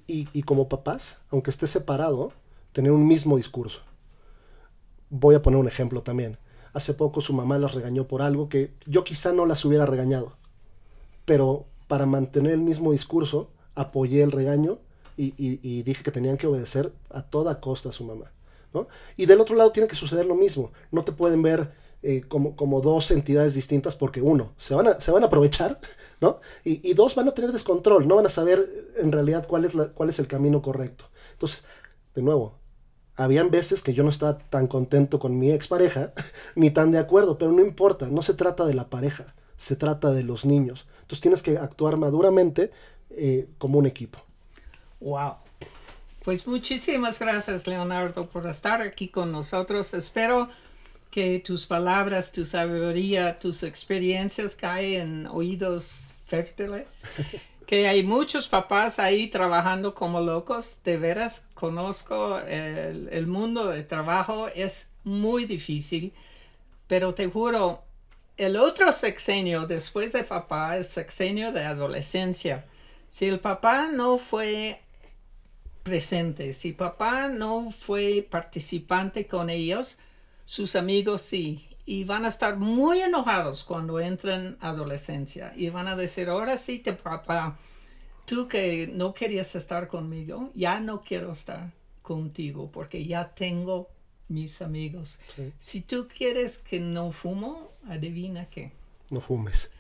y, 0.07 0.43
como 0.43 0.69
papás, 0.69 1.19
aunque 1.31 1.51
esté 1.51 1.67
separado, 1.67 2.33
tener 2.73 2.93
un 2.93 3.07
mismo 3.07 3.37
discurso. 3.37 3.81
Voy 5.09 5.35
a 5.35 5.43
poner 5.43 5.59
un 5.59 5.67
ejemplo 5.67 6.03
también. 6.03 6.39
Hace 6.73 6.95
poco 6.95 7.21
su 7.21 7.33
mamá 7.33 7.59
las 7.59 7.75
regañó 7.75 8.07
por 8.07 8.23
algo 8.23 8.49
que 8.49 8.75
yo 8.87 9.05
quizá 9.05 9.33
no 9.33 9.47
las 9.47 9.65
hubiera 9.65 9.87
regañado, 9.87 10.37
pero 11.25 11.67
para 11.89 12.07
mantener 12.07 12.53
el 12.53 12.61
mismo 12.61 12.93
discurso 12.93 13.51
apoyé 13.75 14.23
el 14.23 14.33
regaño 14.33 14.79
y, 15.17 15.83
dije 15.83 16.03
que 16.03 16.11
tenían 16.11 16.39
que 16.39 16.47
obedecer 16.47 16.93
a 17.11 17.23
toda 17.23 17.61
costa 17.61 17.91
a 17.91 17.93
su 17.93 18.05
mamá. 18.05 18.33
Y 19.17 19.27
del 19.27 19.41
otro 19.41 19.57
lado 19.57 19.73
tiene 19.73 19.89
que 19.89 19.97
suceder 19.97 20.27
lo 20.27 20.35
mismo. 20.35 20.73
No 20.91 21.05
te 21.05 21.13
pueden 21.13 21.43
ver 21.43 21.73
eh, 22.03 22.23
como, 22.23 22.57
como 22.57 22.81
dos 22.81 23.11
entidades 23.11 23.55
distintas 23.55 23.97
porque 23.97 24.23
uno, 24.23 24.55
se 24.57 24.75
van 24.75 24.87
a, 24.87 25.01
se 25.01 25.11
van 25.11 25.23
a 25.23 25.27
aprovechar, 25.27 25.79
¿no? 26.21 26.41
Y, 26.65 26.95
dos, 26.95 27.15
van 27.15 27.29
a 27.29 27.35
tener 27.35 27.53
descontrol, 27.53 28.09
no 28.09 28.17
van 28.17 28.27
a 28.27 28.31
saber 28.31 28.93
en 28.97 29.13
realidad 29.13 29.47
cuál 29.47 29.65
es, 29.67 29.73
cuál 29.95 30.09
es 30.09 30.19
el 30.19 30.27
camino 30.27 30.63
correcto. 30.63 31.05
Entonces, 31.33 31.63
de 32.15 32.23
nuevo, 32.23 32.60
habían 33.17 33.51
veces 33.51 33.83
que 33.83 33.95
yo 33.95 34.03
no 34.03 34.11
estaba 34.11 34.39
tan 34.39 34.67
contento 34.67 35.19
con 35.19 35.39
mi 35.39 35.51
expareja, 35.51 36.13
ni 36.55 36.71
tan 36.71 36.91
de 36.91 36.99
acuerdo, 36.99 37.39
pero 37.39 37.53
no 37.53 37.61
importa, 37.61 38.07
no 38.07 38.23
se 38.23 38.35
trata 38.35 38.65
de 38.65 38.75
la 38.75 38.89
pareja, 38.89 39.35
se 39.57 39.77
trata 39.77 40.11
de 40.11 40.23
los 40.23 40.45
niños. 40.45 40.87
Entonces 41.03 41.21
tienes 41.21 41.43
que 41.43 41.59
actuar 41.59 41.97
maduramente 41.97 42.71
eh, 43.11 43.49
como 43.59 43.79
un 43.79 43.87
equipo. 43.87 44.19
Wow. 45.01 45.35
Pues 46.23 46.47
muchísimas 46.47 47.19
gracias, 47.19 47.67
Leonardo, 47.67 48.29
por 48.29 48.47
estar 48.47 48.83
aquí 48.83 49.09
con 49.09 49.33
nosotros. 49.33 49.95
Espero 49.95 50.49
que 51.11 51.41
tus 51.41 51.67
palabras, 51.67 52.31
tu 52.31 52.45
sabiduría, 52.45 53.39
tus 53.39 53.63
experiencias 53.63 54.55
caen 54.55 55.01
en 55.01 55.27
oídos 55.27 56.15
fértiles. 56.27 57.03
que 57.71 57.87
hay 57.87 58.03
muchos 58.03 58.49
papás 58.49 58.99
ahí 58.99 59.29
trabajando 59.29 59.95
como 59.95 60.21
locos. 60.21 60.81
De 60.83 60.97
veras, 60.97 61.47
conozco 61.55 62.41
el, 62.41 63.09
el 63.13 63.29
mundo 63.29 63.69
del 63.69 63.87
trabajo, 63.87 64.49
es 64.49 64.89
muy 65.05 65.45
difícil, 65.45 66.13
pero 66.89 67.15
te 67.15 67.29
juro, 67.29 67.85
el 68.37 68.57
otro 68.57 68.91
sexenio 68.91 69.67
después 69.67 70.13
de 70.13 70.25
papá 70.25 70.79
es 70.79 70.89
sexenio 70.89 71.53
de 71.53 71.65
adolescencia. 71.65 72.65
Si 73.09 73.27
el 73.27 73.39
papá 73.39 73.87
no 73.87 74.19
fue 74.19 74.81
presente, 75.85 76.55
si 76.55 76.73
papá 76.73 77.29
no 77.29 77.71
fue 77.71 78.27
participante 78.29 79.29
con 79.29 79.49
ellos, 79.49 79.97
sus 80.45 80.75
amigos 80.75 81.23
sí, 81.23 81.69
y 81.91 82.05
van 82.05 82.25
a 82.25 82.29
estar 82.29 82.57
muy 82.57 83.01
enojados 83.01 83.65
cuando 83.65 83.99
entren 83.99 84.57
adolescencia 84.61 85.53
y 85.57 85.71
van 85.71 85.89
a 85.89 85.97
decir, 85.97 86.29
ahora 86.29 86.57
sí 86.57 86.79
te 86.79 86.93
papá, 86.93 87.59
tú 88.27 88.47
que 88.47 88.89
no 88.95 89.13
querías 89.13 89.57
estar 89.57 89.89
conmigo, 89.89 90.53
ya 90.55 90.79
no 90.79 91.01
quiero 91.01 91.33
estar 91.33 91.73
contigo 92.01 92.71
porque 92.71 93.05
ya 93.05 93.35
tengo 93.35 93.89
mis 94.29 94.63
amigos. 94.63 95.19
Si 95.59 95.81
tú 95.81 96.07
quieres 96.07 96.59
que 96.59 96.79
no 96.79 97.11
fumo, 97.11 97.73
adivina 97.89 98.47
qué. 98.49 98.71
No 99.11 99.21
fumes. 99.21 99.73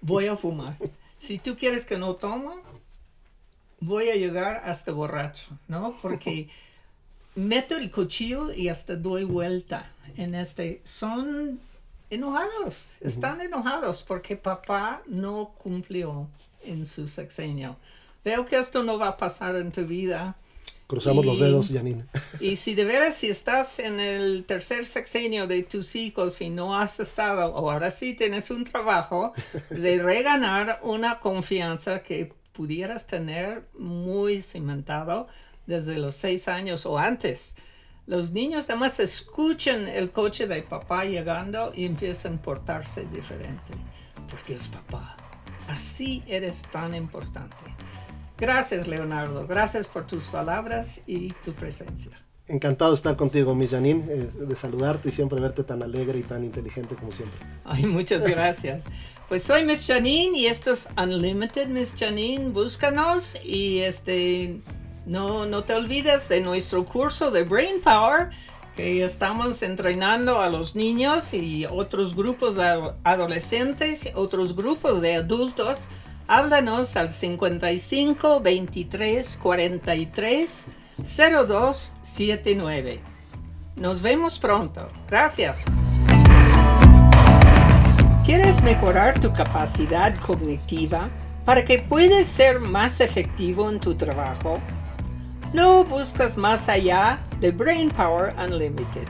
Voy 0.00 0.28
a 0.28 0.36
fumar. 0.42 0.76
Si 1.18 1.38
tú 1.38 1.56
quieres 1.56 1.84
que 1.84 1.98
no 1.98 2.14
tomo, 2.14 2.54
voy 3.80 4.10
a 4.10 4.14
llegar 4.14 4.62
hasta 4.64 4.92
borracho, 4.92 5.46
¿no? 5.66 5.96
Porque 6.00 6.48
meto 7.36 7.76
el 7.76 7.90
cuchillo 7.90 8.52
y 8.52 8.68
hasta 8.68 8.96
doy 8.96 9.24
vuelta 9.24 9.92
en 10.16 10.34
este. 10.34 10.80
Son 10.82 11.60
enojados, 12.10 12.90
están 13.00 13.40
enojados 13.40 14.02
porque 14.02 14.36
papá 14.36 15.02
no 15.06 15.54
cumplió 15.58 16.28
en 16.62 16.84
su 16.84 17.06
sexenio. 17.06 17.76
Veo 18.24 18.44
que 18.44 18.58
esto 18.58 18.82
no 18.82 18.98
va 18.98 19.08
a 19.08 19.16
pasar 19.16 19.54
en 19.54 19.70
tu 19.70 19.86
vida. 19.86 20.36
Cruzamos 20.88 21.26
los 21.26 21.38
dedos, 21.38 21.70
Janine. 21.72 22.04
Y 22.40 22.56
si 22.56 22.74
de 22.74 22.84
veras, 22.84 23.16
si 23.16 23.28
estás 23.28 23.78
en 23.80 23.98
el 23.98 24.44
tercer 24.44 24.84
sexenio 24.84 25.46
de 25.46 25.62
tus 25.64 25.96
hijos 25.96 26.40
y 26.40 26.50
no 26.50 26.76
has 26.78 27.00
estado, 27.00 27.54
o 27.54 27.70
ahora 27.70 27.90
sí 27.90 28.14
tienes 28.14 28.50
un 28.50 28.64
trabajo, 28.64 29.32
de 29.70 30.00
reganar 30.00 30.80
una 30.82 31.18
confianza 31.18 32.02
que 32.02 32.32
pudieras 32.52 33.06
tener 33.06 33.68
muy 33.78 34.42
cimentado, 34.42 35.28
desde 35.66 35.98
los 35.98 36.14
seis 36.14 36.48
años 36.48 36.86
o 36.86 36.98
antes. 36.98 37.56
Los 38.06 38.30
niños 38.30 38.66
además 38.68 39.00
escuchan 39.00 39.88
el 39.88 40.12
coche 40.12 40.46
de 40.46 40.62
papá 40.62 41.04
llegando 41.04 41.72
y 41.74 41.84
empiezan 41.84 42.34
a 42.34 42.42
portarse 42.42 43.04
diferente, 43.06 43.72
porque 44.30 44.54
es 44.54 44.68
papá. 44.68 45.16
Así 45.68 46.22
eres 46.28 46.62
tan 46.62 46.94
importante. 46.94 47.56
Gracias, 48.38 48.86
Leonardo. 48.86 49.46
Gracias 49.46 49.88
por 49.88 50.06
tus 50.06 50.28
palabras 50.28 51.00
y 51.06 51.32
tu 51.44 51.52
presencia. 51.52 52.12
Encantado 52.48 52.92
de 52.92 52.94
estar 52.94 53.16
contigo, 53.16 53.56
Miss 53.56 53.70
Janine, 53.70 54.04
eh, 54.08 54.28
de 54.38 54.54
saludarte 54.54 55.08
y 55.08 55.12
siempre 55.12 55.40
verte 55.40 55.64
tan 55.64 55.82
alegre 55.82 56.18
y 56.18 56.22
tan 56.22 56.44
inteligente 56.44 56.94
como 56.94 57.10
siempre. 57.10 57.40
Ay, 57.64 57.86
muchas 57.86 58.24
gracias. 58.28 58.84
Pues 59.28 59.42
soy 59.42 59.64
Miss 59.64 59.84
Janine 59.84 60.38
y 60.38 60.46
esto 60.46 60.70
es 60.70 60.88
Unlimited 60.96 61.66
Miss 61.66 61.92
Janine. 61.98 62.50
Búscanos 62.50 63.36
y 63.42 63.78
este 63.80 64.60
no, 65.06 65.46
no 65.46 65.62
te 65.62 65.74
olvides 65.74 66.28
de 66.28 66.40
nuestro 66.40 66.84
curso 66.84 67.30
de 67.30 67.44
Brain 67.44 67.80
Power 67.80 68.30
que 68.76 69.02
estamos 69.02 69.62
entrenando 69.62 70.40
a 70.40 70.50
los 70.50 70.74
niños 70.74 71.32
y 71.32 71.64
otros 71.64 72.14
grupos 72.14 72.56
de 72.56 72.92
adolescentes, 73.04 74.10
otros 74.14 74.54
grupos 74.54 75.00
de 75.00 75.14
adultos. 75.14 75.88
Háblanos 76.28 76.96
al 76.96 77.10
55 77.10 78.40
23 78.40 79.38
43 79.38 80.66
02 80.98 81.92
79. 82.02 83.00
Nos 83.76 84.02
vemos 84.02 84.38
pronto. 84.38 84.88
Gracias. 85.08 85.58
¿Quieres 88.24 88.60
mejorar 88.62 89.20
tu 89.20 89.32
capacidad 89.32 90.18
cognitiva 90.18 91.08
para 91.44 91.64
que 91.64 91.78
puedas 91.78 92.26
ser 92.26 92.58
más 92.58 93.00
efectivo 93.00 93.70
en 93.70 93.78
tu 93.78 93.94
trabajo? 93.94 94.60
No 95.52 95.84
buscas 95.84 96.36
más 96.36 96.68
allá 96.68 97.18
de 97.40 97.50
Brain 97.50 97.90
Power 97.90 98.34
Unlimited. 98.38 99.08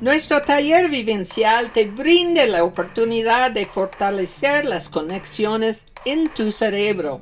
Nuestro 0.00 0.42
taller 0.42 0.88
vivencial 0.88 1.72
te 1.72 1.86
brinda 1.86 2.44
la 2.46 2.64
oportunidad 2.64 3.50
de 3.50 3.64
fortalecer 3.64 4.64
las 4.64 4.88
conexiones 4.88 5.86
en 6.04 6.28
tu 6.28 6.52
cerebro. 6.52 7.20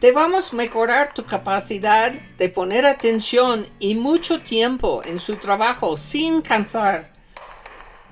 Te 0.00 0.12
vamos 0.12 0.52
a 0.52 0.56
mejorar 0.56 1.14
tu 1.14 1.24
capacidad 1.24 2.12
de 2.12 2.48
poner 2.50 2.84
atención 2.84 3.66
y 3.78 3.94
mucho 3.94 4.42
tiempo 4.42 5.02
en 5.04 5.18
su 5.18 5.36
trabajo 5.36 5.96
sin 5.96 6.42
cansar. 6.42 7.10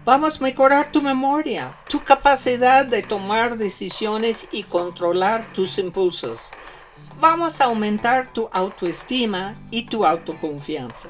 Vamos 0.05 0.40
a 0.40 0.44
mejorar 0.44 0.90
tu 0.90 1.03
memoria, 1.03 1.72
tu 1.88 2.03
capacidad 2.03 2.87
de 2.87 3.03
tomar 3.03 3.57
decisiones 3.57 4.48
y 4.51 4.62
controlar 4.64 5.53
tus 5.53 5.79
impulsos. 5.79 6.51
Vamos 7.23 7.61
a 7.61 7.67
aumentar 7.67 8.33
tu 8.33 8.49
autoestima 8.53 9.55
y 9.71 9.85
tu 9.85 10.05
autoconfianza. 10.05 11.09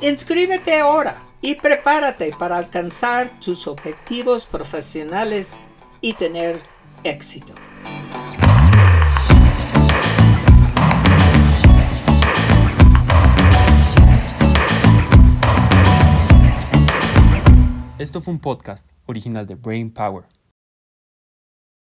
Inscríbete 0.00 0.80
ahora 0.80 1.22
y 1.42 1.54
prepárate 1.56 2.34
para 2.38 2.56
alcanzar 2.56 3.38
tus 3.40 3.66
objetivos 3.66 4.46
profesionales 4.46 5.58
y 6.00 6.14
tener 6.14 6.58
éxito. 7.02 7.52
Esto 17.98 18.22
fue 18.22 18.32
un 18.32 18.40
podcast 18.40 18.88
original 19.04 19.46
de 19.46 19.56
Brain 19.56 19.92
Power. 19.92 20.24